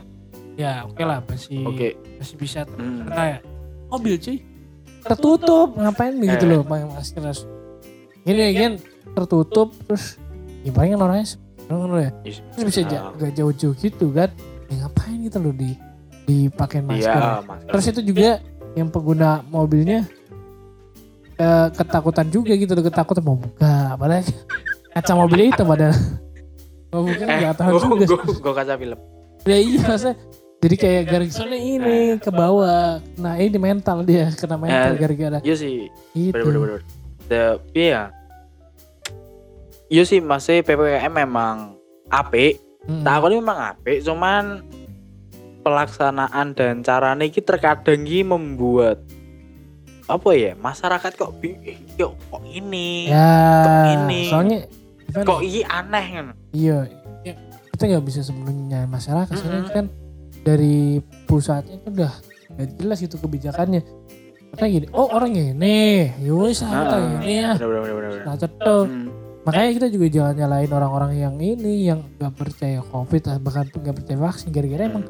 ya 0.54 0.72
oke 0.82 0.98
lah 0.98 1.18
masih 1.22 1.62
Oke. 1.62 1.88
masih 2.16 2.34
bisa 2.34 2.64
Hmm. 2.70 3.06
ya 3.06 3.38
mobil 3.86 4.16
cuy 4.16 4.40
tertutup 5.00 5.76
ngapain 5.76 6.16
gitu 6.16 6.44
Eh. 6.44 6.50
loh 6.50 6.62
pakai 6.64 6.86
masker 6.88 7.20
terus 7.20 7.40
gini 8.24 8.42
kan 8.52 8.72
tertutup 9.14 9.68
terus 9.84 10.16
ya 10.60 10.70
paling 10.70 10.92
kan 10.92 11.00
orangnya 11.02 11.26
sebenarnya 11.28 12.00
ya 12.00 12.10
terus 12.52 12.64
bisa 12.66 12.80
ja- 12.84 13.12
gak 13.12 13.32
jauh-jauh 13.34 13.74
gitu 13.74 14.06
kan. 14.10 14.28
Ya 14.64 14.74
ngapain 14.80 15.20
gitu 15.20 15.38
loh 15.38 15.52
di 15.52 15.76
dipakai 16.24 16.80
masker. 16.80 17.04
Iya, 17.04 17.40
masker. 17.42 17.68
terus 17.68 17.84
itu 17.86 18.00
juga 18.02 18.30
yang 18.72 18.88
pengguna 18.88 19.30
mobilnya 19.44 20.08
eh, 21.36 21.68
ketakutan 21.70 22.26
juga 22.26 22.52
gitu 22.54 22.72
loh 22.72 22.82
ketakutan 22.82 23.22
mau 23.22 23.36
buka 23.36 23.94
padahal 23.94 24.24
kaca 24.94 25.12
mobilnya 25.14 25.48
itu 25.50 25.62
padahal. 25.62 25.96
Mau 26.88 27.02
buka 27.02 27.22
eh, 27.22 27.36
nggak 27.40 27.54
tahu 27.54 27.70
gua, 27.70 28.06
juga. 28.06 28.32
gua 28.40 28.54
kaca 28.54 28.74
film. 28.74 28.98
ya 29.44 29.58
iya 29.58 29.80
maksudnya 29.82 30.16
jadi 30.56 30.76
kayak 30.78 31.02
gara-gara 31.04 31.54
ini 31.54 31.96
ke 32.16 32.30
bawah. 32.30 32.96
Nah 33.14 33.36
ini 33.36 33.58
mental 33.58 34.00
dia 34.00 34.32
kena 34.32 34.56
mental 34.56 34.90
Eh. 34.90 34.98
gara-gara 34.98 35.38
Iya 35.40 35.54
sih, 35.54 35.92
itu 36.16 36.32
bener 36.32 36.48
bener 36.48 36.60
bener. 36.64 36.82
The 37.28 37.60
iya. 37.72 38.12
Iya 39.88 40.02
sih, 40.08 40.18
masih 40.18 40.64
PPKM 40.64 41.12
memang 41.12 41.76
apik. 42.08 42.58
Mm. 42.84 43.04
Tak 43.04 43.24
ini 43.30 43.36
memang 43.40 43.58
apik, 43.72 43.98
cuman 44.04 44.64
pelaksanaan 45.64 46.52
dan 46.52 46.84
caranya 46.84 47.24
ini 47.24 47.40
terkadang 47.40 48.04
ini 48.04 48.20
membuat 48.20 49.00
apa 50.04 50.36
ya 50.36 50.52
masyarakat 50.52 51.16
kok 51.16 51.32
bi- 51.40 51.56
kok 51.96 52.12
kok 52.28 52.44
ini 52.44 53.08
ya 53.08 53.64
kok 53.64 53.80
ini? 53.88 54.20
soalnya 54.28 54.58
gimana 55.08 55.24
kok 55.24 55.40
ini 55.40 55.60
aneh 55.64 56.06
kan 56.12 56.26
iya 56.52 56.78
ya, 57.24 57.32
kita 57.72 57.82
nggak 57.88 58.04
bisa 58.04 58.20
sebenarnya 58.20 58.84
masyarakat 58.84 59.32
soalnya 59.32 59.64
Mm-mm. 59.64 59.72
kan 59.72 59.86
dari 60.44 61.00
pusatnya 61.24 61.80
itu 61.80 61.88
udah 61.88 62.12
gak 62.54 62.68
jelas 62.76 63.00
itu 63.00 63.16
kebijakannya 63.16 63.80
Katanya 64.54 64.70
gini 64.70 64.86
oh 64.94 65.08
orang 65.10 65.32
ini. 65.34 65.78
Yowes 66.22 66.62
Ah, 66.62 66.70
kita 66.70 66.96
ini 67.20 67.32
ya. 67.42 67.50
bener 67.58 67.68
bener 67.68 67.80
bener 67.82 67.94
bener, 67.94 68.10
bener. 68.14 68.24
nah 68.24 68.36
cetok 68.38 68.86
Hmm. 68.86 69.06
makanya 69.44 69.70
kita 69.76 69.86
juga 69.92 70.06
jangan 70.08 70.34
nyalain 70.40 70.70
orang-orang 70.72 71.12
yang 71.20 71.34
ini 71.36 71.74
yang 71.84 72.00
nggak 72.16 72.32
percaya 72.32 72.78
covid 72.80 73.22
ah, 73.28 73.36
bahkan 73.42 73.66
nggak 73.68 73.94
percaya 73.98 74.18
vaksin. 74.22 74.48
Gara-gara 74.48 74.82
emang 74.86 75.04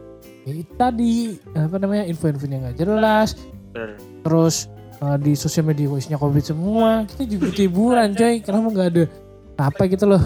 ya 0.45 0.53
tadi 0.75 1.39
apa 1.55 1.77
namanya 1.79 2.05
info-infonya 2.09 2.57
nggak 2.69 2.77
jelas. 2.81 3.37
Bener. 3.71 3.99
terus 4.23 4.71
uh, 5.03 5.19
di 5.19 5.35
sosial 5.35 5.67
media 5.67 5.91
isinya 5.91 6.17
covid 6.17 6.43
semua. 6.43 7.05
Kita 7.11 7.27
juga 7.27 7.49
hiburan 7.53 8.15
coy. 8.15 8.39
Kenapa 8.41 8.67
nggak 8.73 8.89
ada 8.95 9.05
apa 9.61 9.83
gitu 9.87 10.05
loh? 10.09 10.23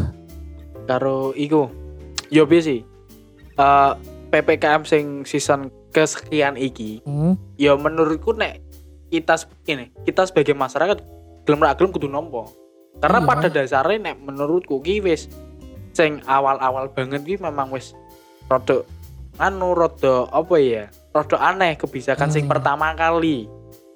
Karo 0.85 1.33
iku. 1.35 1.68
Yo 2.28 2.44
piye 2.44 2.61
sih? 2.61 2.81
Eh, 3.59 3.92
PPKM 4.28 4.85
sing 4.85 5.24
season 5.24 5.72
kesekian 5.90 6.54
iki 6.54 7.00
hmm. 7.02 7.35
ya 7.57 7.74
menurutku 7.74 8.37
nek 8.37 8.61
kita 9.08 9.34
ini 9.64 9.90
kita 10.02 10.24
sebagai 10.24 10.52
masyarakat 10.52 10.98
gelem 11.42 11.60
ra 11.60 11.72
gelem 11.72 11.90
kudu 11.90 12.06
nompo 12.06 12.48
karena 12.98 13.18
Iya. 13.18 13.26
pada 13.26 13.48
dasarnya 13.48 13.98
nek 14.02 14.16
menurutku 14.20 14.78
ki 14.78 15.00
wis 15.00 15.30
sing 15.92 16.20
awal-awal 16.24 16.88
banget 16.88 17.22
ki 17.22 17.36
memang 17.36 17.68
wis 17.68 17.94
rada 18.46 18.84
anu 19.36 19.72
rada 19.72 20.26
apa 20.28 20.54
ya 20.56 20.84
rada 21.10 21.36
aneh 21.38 21.74
kebijakan 21.74 22.28
sing 22.28 22.44
Hmm. 22.44 22.52
pertama 22.52 22.92
kali 22.92 23.46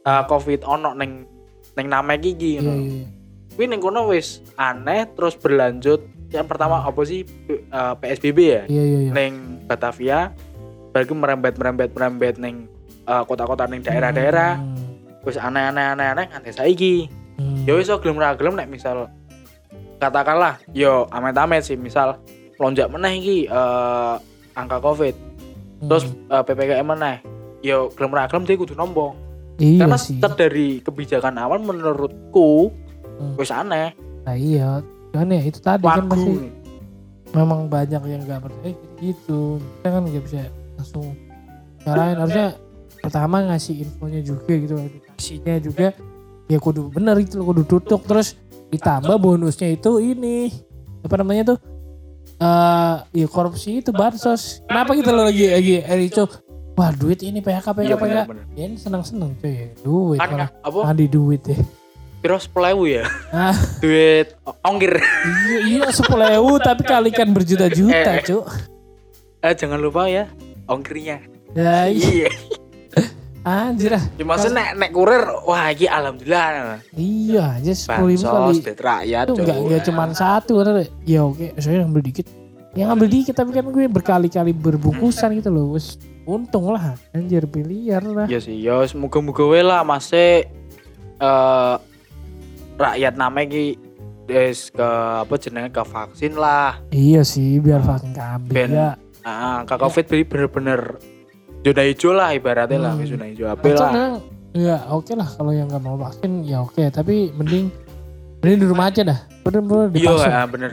eh, 0.03 0.22
covid 0.27 0.62
ono 0.62 0.92
neng 0.92 1.27
neng 1.72 1.87
nama 1.87 2.14
gigi 2.14 2.57
iya, 2.57 2.72
iya. 2.72 3.07
Kuwi 3.53 3.68
ning 3.68 3.79
kono 3.79 4.07
wis 4.07 4.40
aneh 4.55 5.05
terus 5.12 5.35
berlanjut 5.35 6.01
yang 6.31 6.44
pertama 6.44 6.81
apa 6.81 7.01
sih 7.03 7.22
eh, 7.48 7.94
PSBB 7.94 8.38
ya 8.40 8.62
iya 8.66 8.83
iya 8.83 8.98
iya 8.98 9.11
neng 9.11 9.33
Batavia 9.62 10.33
bagi 10.88 11.12
merembet 11.12 11.55
merembet 11.55 11.90
merembet 11.90 12.37
neng 12.37 12.64
eh, 13.03 13.22
kota-kota 13.22 13.66
neng 13.66 13.83
daerah-daerah 13.83 14.53
Hmm. 14.57 14.82
Wis 15.23 15.37
aneh-aneh 15.37 15.93
aneh-aneh 15.93 16.27
nganti 16.29 16.51
saiki. 16.51 16.95
Hmm. 17.33 17.65
ya 17.65 17.73
wis 17.73 17.87
so 17.87 17.97
gelem 17.97 18.17
ra 18.17 18.35
gelem 18.35 18.55
nek 18.55 18.69
misal 18.69 19.09
katakanlah 19.97 20.61
yo 20.71 21.07
amit-amit 21.09 21.63
sih 21.63 21.75
misal 21.75 22.19
lonjak 22.57 22.87
meneh 22.87 23.13
iki 23.17 23.37
eh, 23.47 24.15
angka 24.53 24.79
covid. 24.79 25.15
Terus 25.81 26.05
Hmm. 26.05 26.31
eh, 26.31 26.43
PPKM 26.45 26.87
mana 26.87 27.19
yo 27.61 27.91
gelem 27.91 28.13
ra 28.13 28.27
gelem 28.27 28.45
dia 28.45 28.55
kudu 28.55 28.75
nompo 28.75 29.15
iya 29.57 29.87
karena 29.87 29.97
sih. 29.97 30.19
dari 30.19 30.79
kebijakan 30.81 31.35
awal 31.37 31.59
menurutku 31.59 32.71
Hmm. 33.13 33.35
wis 33.37 33.51
aneh. 33.51 33.95
Nah 34.23 34.35
iya. 34.35 34.83
Kan 35.11 35.29
ya 35.29 35.41
itu 35.41 35.59
tadi 35.59 35.85
kan 35.85 36.05
wagu 36.05 36.11
pasti 36.11 36.33
memang 37.31 37.69
banyak 37.69 38.03
yang 38.03 38.21
nggak 38.23 38.41
percaya 38.41 38.73
gitu. 38.99 39.61
Kita 39.79 39.89
kan 39.89 40.03
nggak 40.03 40.25
bisa 40.25 40.37
langsung 40.75 41.07
nyalain 41.83 42.17
harusnya 42.17 42.47
pertama 42.97 43.37
ngasih 43.45 43.83
infonya 43.83 44.21
juga 44.23 44.53
gitu 44.55 44.75
edukasinya 45.23 45.57
juga 45.63 45.87
ya 46.51 46.59
kudu 46.59 46.91
bener 46.91 47.15
itu 47.23 47.39
kudu 47.39 47.63
tutup. 47.63 48.03
Terus 48.03 48.35
ditambah 48.75 49.15
bonusnya 49.23 49.71
itu 49.71 50.03
ini 50.03 50.51
apa 51.07 51.15
namanya 51.23 51.55
tuh? 51.55 51.59
Eh 52.43 52.97
ya 53.23 53.27
korupsi 53.31 53.79
itu 53.79 53.95
bansos. 53.95 54.67
Kenapa 54.67 54.99
kita 54.99 55.15
lo 55.15 55.23
lagi 55.31 55.47
lagi 55.47 55.75
Erico 55.79 56.27
wah 56.73 56.89
duit 56.91 57.21
ini 57.23 57.45
PHK 57.45 57.69
PHK 57.69 57.85
iya 57.85 57.97
PHK 58.01 58.01
bener 58.33 58.45
ya 58.57 58.65
ini 58.67 58.77
seneng 58.81 59.07
seneng 59.07 59.39
cuy. 59.39 59.71
Duit 59.85 60.19
kan 60.19 60.51
apa? 60.51 60.79
Adi 60.91 61.07
duit 61.07 61.43
ya. 61.47 61.59
Piro 62.23 62.39
sepuluh 62.39 62.87
ya? 62.87 63.05
Ah. 63.31 63.55
duit 63.83 64.35
ongkir. 64.67 64.99
Iya 65.47 65.59
iya 65.67 65.87
sepuluh 65.95 66.59
tapi 66.59 66.83
kalikan 66.83 67.31
berjuta-juta 67.31 68.19
Eh. 68.19 68.23
cuk. 68.27 68.47
Eh 69.43 69.55
jangan 69.55 69.79
lupa 69.79 70.07
ya 70.11 70.27
ongkirnya. 70.67 71.23
Ya 71.53 71.87
iya. 71.87 72.27
Iya 72.27 72.31
anjir 73.43 73.99
ah. 73.99 74.05
Cuma 74.15 74.39
sih 74.39 74.51
nek 74.51 74.79
nek 74.79 74.91
kurir 74.95 75.23
wah 75.47 75.71
iki 75.71 75.91
alhamdulillah. 75.91 76.79
Iya 76.95 77.59
aja 77.59 77.73
sepuluh 77.75 78.15
ribu 78.15 78.23
kali. 78.23 78.63
bansos 78.63 78.79
rakyat 78.79 79.25
itu 79.27 79.35
nggak 79.39 79.59
nggak 79.67 79.83
cuma 79.91 80.05
satu 80.15 80.53
kan 80.63 80.87
ya 81.03 81.21
oke 81.27 81.47
saya 81.59 81.83
ngambil 81.83 82.03
dikit. 82.07 82.27
Ya 82.73 82.89
ngambil 82.89 83.09
dikit 83.11 83.35
tapi 83.37 83.53
kan 83.53 83.69
gue 83.69 83.85
berkali-kali 83.85 84.57
berbungkusan 84.57 85.37
gitu 85.37 85.53
loh. 85.53 85.77
Wes 85.77 86.01
untung 86.25 86.73
lah. 86.73 86.97
Anjir 87.13 87.45
biliar 87.45 88.01
lah. 88.07 88.27
Ya 88.31 88.41
sih 88.41 88.57
ya 88.57 88.81
semoga-moga 88.89 89.45
we 89.45 89.61
lah 89.61 89.85
masih 89.85 90.47
eh 91.21 91.75
rakyat 92.81 93.15
namanya 93.15 93.53
ki 93.53 93.67
des 94.23 94.71
ke 94.71 94.89
apa 95.27 95.35
jenenge 95.37 95.75
ke 95.75 95.83
vaksin 95.83 96.33
lah. 96.39 96.79
Iya 96.95 97.27
sih 97.27 97.59
biar 97.59 97.83
vaksin 97.83 98.15
kambing 98.15 98.55
ben- 98.55 98.73
ya. 98.73 98.95
ah 99.23 99.63
ke 99.63 99.75
covid 99.79 100.03
jadi 100.07 100.25
bener-bener 100.27 100.99
zona 101.62 101.83
hijau 101.83 102.11
lah 102.11 102.29
ibaratnya 102.31 102.79
lah 102.79 102.92
Hmm. 102.94 103.07
zona 103.07 103.25
hijau 103.25 103.46
apa 103.46 103.62
lah 103.64 104.18
ya 104.53 104.77
oke 104.90 105.12
lah 105.14 105.29
kalau 105.33 105.51
yang 105.51 105.66
nggak 105.66 105.81
mau 105.81 105.96
vaksin 105.96 106.44
ya 106.44 106.61
oke. 106.61 106.83
Tapi 106.85 107.33
mending 107.33 107.72
mending 108.38 108.59
di 108.59 108.66
rumah 108.66 108.90
aja 108.90 109.01
dah. 109.03 109.18
Bener-bener 109.40 109.88
iya 109.90 110.12
dipasung. 110.12 110.29
ah, 110.29 110.46
bener. 110.46 110.70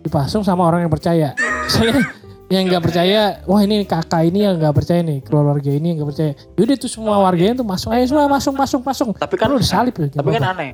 Dipasung 0.00 0.42
sama 0.44 0.62
orang 0.64 0.86
yang 0.86 0.92
percaya. 0.92 1.34
Saya 1.72 1.98
yang 2.46 2.70
nggak 2.70 2.78
percaya 2.80 3.42
wah 3.42 3.58
ini 3.58 3.82
kakak 3.82 4.22
ini 4.24 4.46
yang 4.46 4.54
nggak 4.56 4.70
percaya 4.70 5.02
nih 5.02 5.18
keluarga 5.18 5.66
ini 5.66 5.86
yang 5.90 5.96
nggak 5.98 6.10
percaya. 6.14 6.32
Yaudah 6.54 6.76
tuh 6.78 6.86
semua 6.86 7.18
warganya 7.18 7.58
tuh 7.58 7.66
masuk. 7.66 7.90
Ayo 7.90 8.06
semua 8.06 8.30
masuk 8.30 8.54
masuk 8.54 8.80
masuk. 8.84 9.06
Tapi 9.18 9.34
kan 9.34 9.50
kan 9.50 9.58
udah 9.58 9.66
salib 9.66 9.94
ya 9.96 10.06
tapi 10.08 10.30
kan 10.30 10.54
aneh. 10.54 10.70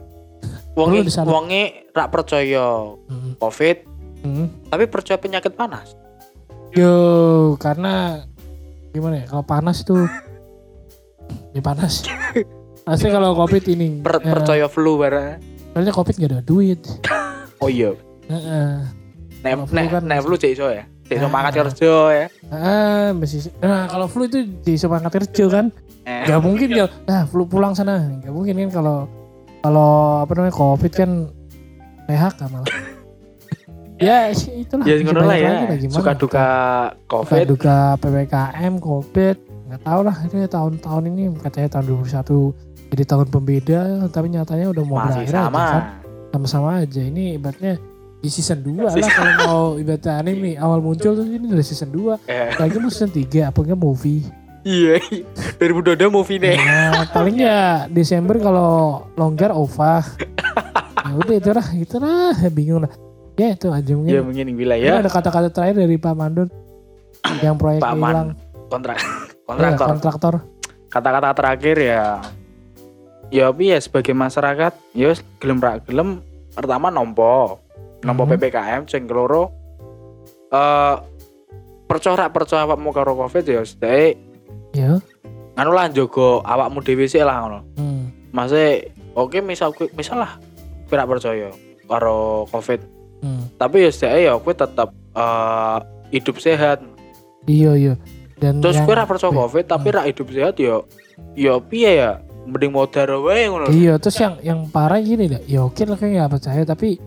Wongi 0.72 1.05
disalib. 1.05 1.33
wongi 1.33 1.62
rak 1.88 2.09
percaya 2.09 2.96
Hmm. 3.09 3.33
covid 3.38 3.85
Hmm. 4.20 4.46
tapi 4.68 4.85
percaya 4.87 5.16
penyakit 5.16 5.53
panas. 5.53 5.96
Yo 6.72 6.92
karena 7.57 8.25
gimana 8.93 9.15
ya 9.21 9.27
kalau 9.27 9.43
panas 9.43 9.81
itu 9.81 9.97
ya 11.53 11.61
panas 11.61 12.05
Asli 12.83 13.09
kalau 13.09 13.33
covid 13.33 13.63
ini 13.69 14.03
Per- 14.03 14.21
eh, 14.21 14.29
percaya 14.29 14.67
flu 14.67 14.99
barang 14.99 15.39
soalnya 15.73 15.93
covid 15.93 16.15
nggak 16.15 16.31
ada 16.31 16.41
duit 16.43 16.81
oh 17.59 17.71
iya 17.71 17.97
nek 18.29 18.43
Kalau 19.43 19.65
flu 19.65 19.75
nek 19.75 19.85
kan 19.89 20.03
nek 20.05 20.19
flu 20.21 20.35
iso 20.37 20.67
ya 20.69 20.85
Ah. 21.13 21.29
mangkat 21.29 21.53
kerja 21.69 21.93
ya 22.09 22.27
Ah, 22.49 23.13
masih. 23.13 23.53
Nah, 23.61 23.85
kalau 23.85 24.09
flu 24.09 24.25
itu 24.25 24.49
di 24.65 24.81
semangat 24.81 25.13
kerja 25.13 25.45
kan. 25.45 25.69
Eh. 26.05 26.25
Gak 26.25 26.41
mungkin 26.41 26.69
ya. 26.69 26.89
Nah, 27.05 27.29
flu 27.29 27.45
pulang 27.45 27.77
sana. 27.77 28.17
Gak 28.21 28.33
mungkin 28.33 28.57
kan 28.57 28.81
kalau 28.81 29.05
kalau 29.61 29.93
apa 30.25 30.33
namanya 30.33 30.53
covid 30.53 30.89
kan 30.89 31.11
PHK 32.09 32.41
malah. 32.49 32.69
Ya 34.03 34.17
itulah. 34.35 34.85
ya 34.85 34.95
ngono 35.01 35.21
lah 35.23 35.38
ya. 35.38 35.51
suka 35.88 36.12
duka 36.19 36.47
Suka 36.93 37.07
covid 37.07 37.45
duka 37.47 37.77
ppkm 37.97 38.73
covid. 38.83 39.37
Nggak 39.71 39.81
tahu 39.88 40.01
lah 40.05 40.17
ini 40.29 40.38
tahun-tahun 40.45 41.03
ini 41.09 41.23
katanya 41.41 41.69
tahun 41.79 41.85
2021 42.05 42.73
jadi 42.93 43.05
tahun 43.09 43.27
pembeda 43.33 43.81
tapi 44.12 44.27
nyatanya 44.29 44.69
udah 44.69 44.85
mau 44.85 45.01
masih 45.01 45.25
berakhir 45.25 45.33
aja 45.33 45.41
sama. 45.49 45.65
kan? 45.65 45.83
Sama-sama 46.33 46.69
aja. 46.85 47.01
Ini 47.01 47.25
ibaratnya 47.41 47.75
di 48.23 48.29
season 48.31 48.61
2 48.62 48.85
lah 48.87 48.93
kalau 48.95 49.33
mau 49.43 49.62
ibaratnya 49.81 50.12
anime 50.21 50.55
awal 50.55 50.79
muncul 50.79 51.17
tuh 51.17 51.25
ini 51.25 51.49
udah 51.49 51.65
season 51.65 51.91
2 51.91 52.29
Eh, 52.29 52.53
lagi 52.55 52.77
mau 52.79 52.93
season 52.93 53.11
3 53.11 53.49
apa 53.49 53.59
enggak 53.65 53.81
movie? 53.81 54.23
Iya 54.62 55.03
2022 55.59 56.07
movie 56.07 56.38
nih. 56.38 56.55
Nah, 56.55 57.03
paling 57.11 57.35
ya 57.35 57.91
Desember 57.91 58.38
kalau 58.38 59.03
longgar 59.19 59.51
OVA. 59.51 60.07
ya 61.09 61.12
udah 61.19 61.35
itu 61.35 61.51
lah, 61.51 61.67
itu 61.75 61.97
lah, 61.99 62.35
bingung 62.47 62.87
lah. 62.87 62.93
Ya 63.35 63.49
itu 63.51 63.68
aja 63.68 63.92
mungkin. 63.92 64.12
ya 64.12 64.21
mungkin 64.21 64.45
Mungkin 64.45 64.61
wilayah 64.61 65.01
ada 65.01 65.09
kata-kata 65.09 65.49
terakhir 65.49 65.77
dari 65.79 65.97
Pak 65.97 66.12
Mandor 66.12 66.49
yang 67.40 67.57
proyek 67.57 67.81
Pak 67.81 67.95
Man. 67.95 68.05
hilang 68.05 68.29
kontrak 68.68 68.99
kontraktor 69.49 69.87
kontraktor. 69.88 70.35
kata-kata 70.88 71.31
terakhir 71.33 71.77
ya 71.79 72.05
ya 73.29 73.49
tapi 73.49 73.64
ya 73.66 73.79
sebagai 73.79 74.12
masyarakat 74.12 74.73
ya 74.92 75.11
gelem 75.38 75.59
ra 75.59 75.81
gelem 75.81 76.21
pertama 76.51 76.88
nompo 76.88 77.57
nompo 78.01 78.23
Mhm. 78.23 78.31
PPKM 78.31 78.83
sing 78.85 79.05
keloro 79.05 79.49
eh 80.49 80.97
percaya 81.83 82.16
ra 82.18 82.29
percaya 82.29 82.64
awakmu 82.64 82.90
karo 82.90 83.16
Covid 83.16 83.45
ya 83.45 83.62
sedek 83.62 84.21
Ya. 84.73 85.01
anu 85.55 85.71
lah 85.71 85.88
njogo 85.88 86.40
awakmu 86.40 86.81
dhewe 86.81 87.05
sik 87.05 87.23
lah 87.23 87.40
ngono 87.40 87.61
Hmm. 87.75 88.05
Masih 88.31 88.88
oke 89.12 89.40
misal 89.40 89.71
kowe- 89.71 89.92
misal 89.92 90.16
lah 90.18 90.37
kowe 90.87 90.95
ra 90.95 91.05
percaya 91.05 91.49
karo 91.83 92.45
Covid 92.47 92.81
Hmm. 93.23 93.47
tapi 93.55 93.87
ya 93.87 93.91
sedek 93.95 94.19
ya 94.21 94.33
kowe 94.35 94.51
tetep 94.51 94.89
eh 95.15 95.77
hidup 96.11 96.37
sehat. 96.43 96.83
Iya 97.47 97.73
iya. 97.75 97.95
Dan 98.37 98.59
terus 98.59 98.77
yang- 98.77 98.85
kowe 98.85 98.95
ra 98.95 99.07
percaya 99.07 99.31
Covid 99.31 99.65
tapi 99.65 99.89
ra 99.89 100.03
hidup 100.03 100.27
sehat 100.29 100.59
ya 100.59 100.83
ya 101.33 101.57
piye 101.59 102.03
ya? 102.03 102.13
Mending 102.43 102.75
modar 102.75 103.07
wae 103.23 103.47
ngono 103.47 103.71
Iya 103.71 104.03
terus 104.03 104.19
yang 104.19 104.35
yang 104.43 104.67
parah 104.67 104.99
gini 104.99 105.31
dah. 105.31 105.39
Ya 105.47 105.63
oke 105.63 105.79
lah 105.87 105.95
kayak 105.95 106.13
nggak 106.19 106.33
percaya 106.35 106.63
tapi 106.67 106.99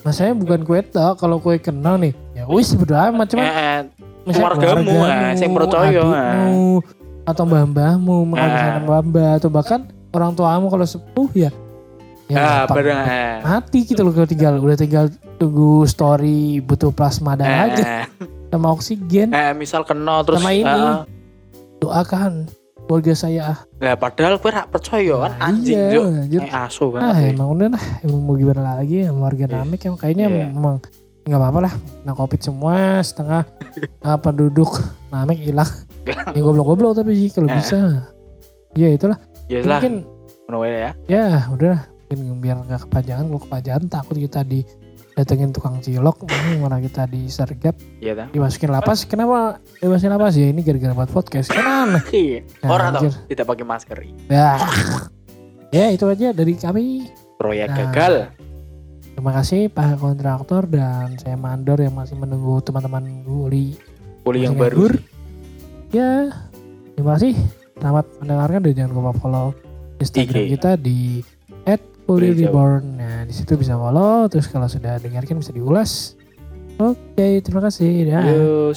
masalahnya 0.00 0.38
bukan 0.38 0.60
kue 0.62 0.80
tok 0.80 1.18
kalau 1.18 1.42
kue 1.42 1.58
kenal 1.58 1.98
nih 1.98 2.14
ya 2.32 2.46
wis 2.46 2.70
berdoa 2.72 3.10
macam 3.10 3.42
Eh, 3.42 3.50
eh, 3.50 3.80
keluargamu, 4.30 4.94
eh, 5.02 5.34
sing 5.34 5.50
percaya, 5.50 6.00
adikmu, 6.00 6.80
atau 7.24 7.42
mbah-mbahmu, 7.42 8.16
misalnya 8.30 8.80
mbah-mbah 8.80 9.30
atau 9.36 9.48
bahkan 9.48 9.80
orang 10.12 10.32
tuamu 10.32 10.68
kalau 10.68 10.84
sepuh 10.84 11.28
ya 11.34 11.50
ya 12.26 12.40
ah, 12.40 12.64
bareng 12.64 13.00
eh. 13.00 13.36
mati 13.42 13.84
gitu 13.84 14.00
loh 14.00 14.10
kalau 14.10 14.24
tinggal 14.24 14.54
udah 14.56 14.74
tinggal 14.74 15.06
tunggu 15.36 15.84
story 15.84 16.58
butuh 16.58 16.88
plasma 16.88 17.34
darah 17.34 17.68
aja. 17.68 17.84
Eh, 18.00 18.06
sama 18.48 18.70
oksigen. 18.70 19.28
Eh, 19.28 19.52
misal 19.52 19.82
kena 19.82 20.22
terus 20.22 20.38
Sama 20.38 20.50
ini. 20.50 20.64
eh, 20.64 21.02
doakan 21.78 22.46
keluarga 22.80 23.12
saya. 23.12 23.42
Ah 23.46 23.58
lah 23.78 23.94
padahal 23.94 24.36
kowe 24.36 24.48
ra 24.48 24.64
percaya 24.64 25.14
kan? 25.18 25.32
Nah, 25.34 25.46
anjing 25.46 25.74
iya, 25.74 25.90
juk 25.90 26.04
anjir. 26.06 26.40
eh 26.40 26.52
asu 26.54 26.84
kan 26.88 27.00
ah 27.02 27.18
emang 27.18 27.48
udah 27.50 27.68
lah 27.70 27.84
emang 28.00 28.20
mau 28.22 28.34
gimana 28.34 28.60
lagi 28.74 29.04
ya 29.04 29.10
warga 29.10 29.44
Iya. 29.44 29.54
Namek 29.58 29.80
yang 29.82 29.96
kayaknya 29.98 30.26
Iya. 30.26 30.36
memang 30.48 30.76
nggak 31.24 31.40
apa-apa 31.40 31.58
lah 31.62 31.74
nah 32.04 32.12
covid 32.12 32.36
semua 32.38 32.76
setengah 33.00 33.44
ah, 34.06 34.16
penduduk 34.16 34.80
Namek 35.08 35.40
hilang 35.42 35.68
ya 36.36 36.40
goblok-goblok 36.40 36.96
tapi 36.96 37.12
sih 37.14 37.28
kalau 37.28 37.48
Eh. 37.48 37.56
bisa. 37.56 37.76
Ya 38.72 38.88
itulah. 38.90 39.18
Ya 39.46 39.60
mungkin 39.60 39.94
wae 40.46 40.72
ya. 40.78 40.90
Ya 41.06 41.24
udah 41.48 41.76
biar 42.10 42.56
nggak 42.62 42.82
kepanjangan 42.84 43.24
kalau 43.26 43.40
kepanjangan 43.40 43.84
takut 43.88 44.16
kita 44.16 44.40
di 44.42 44.60
datengin 45.14 45.54
tukang 45.54 45.78
cilok 45.78 46.26
ini 46.26 46.58
mana 46.58 46.78
kita 46.78 47.06
disergap 47.06 47.78
iya 47.98 48.12
ta 48.12 48.26
dimasukin 48.28 48.66
lapas 48.68 49.06
kenapa 49.06 49.62
dimasukin 49.78 50.10
lapas 50.10 50.34
ya? 50.34 50.50
Ini 50.50 50.60
gara-gara 50.60 50.92
buat 50.92 51.10
podcast 51.12 51.48
kan 51.48 51.62
aneh 51.88 52.02
Iya. 52.12 52.40
Ya, 52.42 52.66
orang 52.66 52.90
tuh 52.98 53.14
tidak 53.28 53.46
pakai 53.46 53.64
masker. 53.64 53.98
Ya. 54.26 54.58
Ya 55.70 55.90
itu 55.90 56.04
aja 56.04 56.30
dari 56.30 56.54
kami. 56.54 57.10
Proyek 57.34 57.66
Nah. 57.66 57.76
gagal. 57.90 58.14
terima 59.10 59.30
kasih 59.32 59.70
Pak 59.70 59.98
kontraktor 59.98 60.66
dan 60.66 61.14
saya 61.14 61.34
Mandor 61.34 61.78
yang 61.78 61.94
masih 61.94 62.14
menunggu 62.14 62.58
teman-teman 62.60 63.22
Guli 63.22 63.78
kuliah 64.22 64.50
yang 64.50 64.58
baru. 64.58 64.90
nganggur. 64.90 64.92
ya 65.90 66.34
terima 66.92 67.14
kasih. 67.14 67.34
Selamat 67.74 68.06
mendengarkan 68.18 68.60
dan 68.60 68.72
jangan 68.72 68.92
lupa 68.92 69.12
follow 69.14 69.46
Instagram 69.96 70.42
IG. 70.42 70.50
kita 70.52 70.70
di 70.74 70.98
Fully 72.04 72.36
Reborn. 72.36 73.00
Nah, 73.00 73.24
di 73.24 73.32
situ 73.32 73.56
bisa 73.56 73.74
follow. 73.76 74.28
Terus 74.28 74.46
kalau 74.48 74.68
sudah 74.68 75.00
dengarkan 75.00 75.40
bisa 75.40 75.52
diulas. 75.52 76.14
Oke, 76.76 76.98
okay, 77.16 77.32
terima 77.40 77.64
kasih. 77.64 78.06
Dah. 78.08 78.24
Yo. 78.28 78.72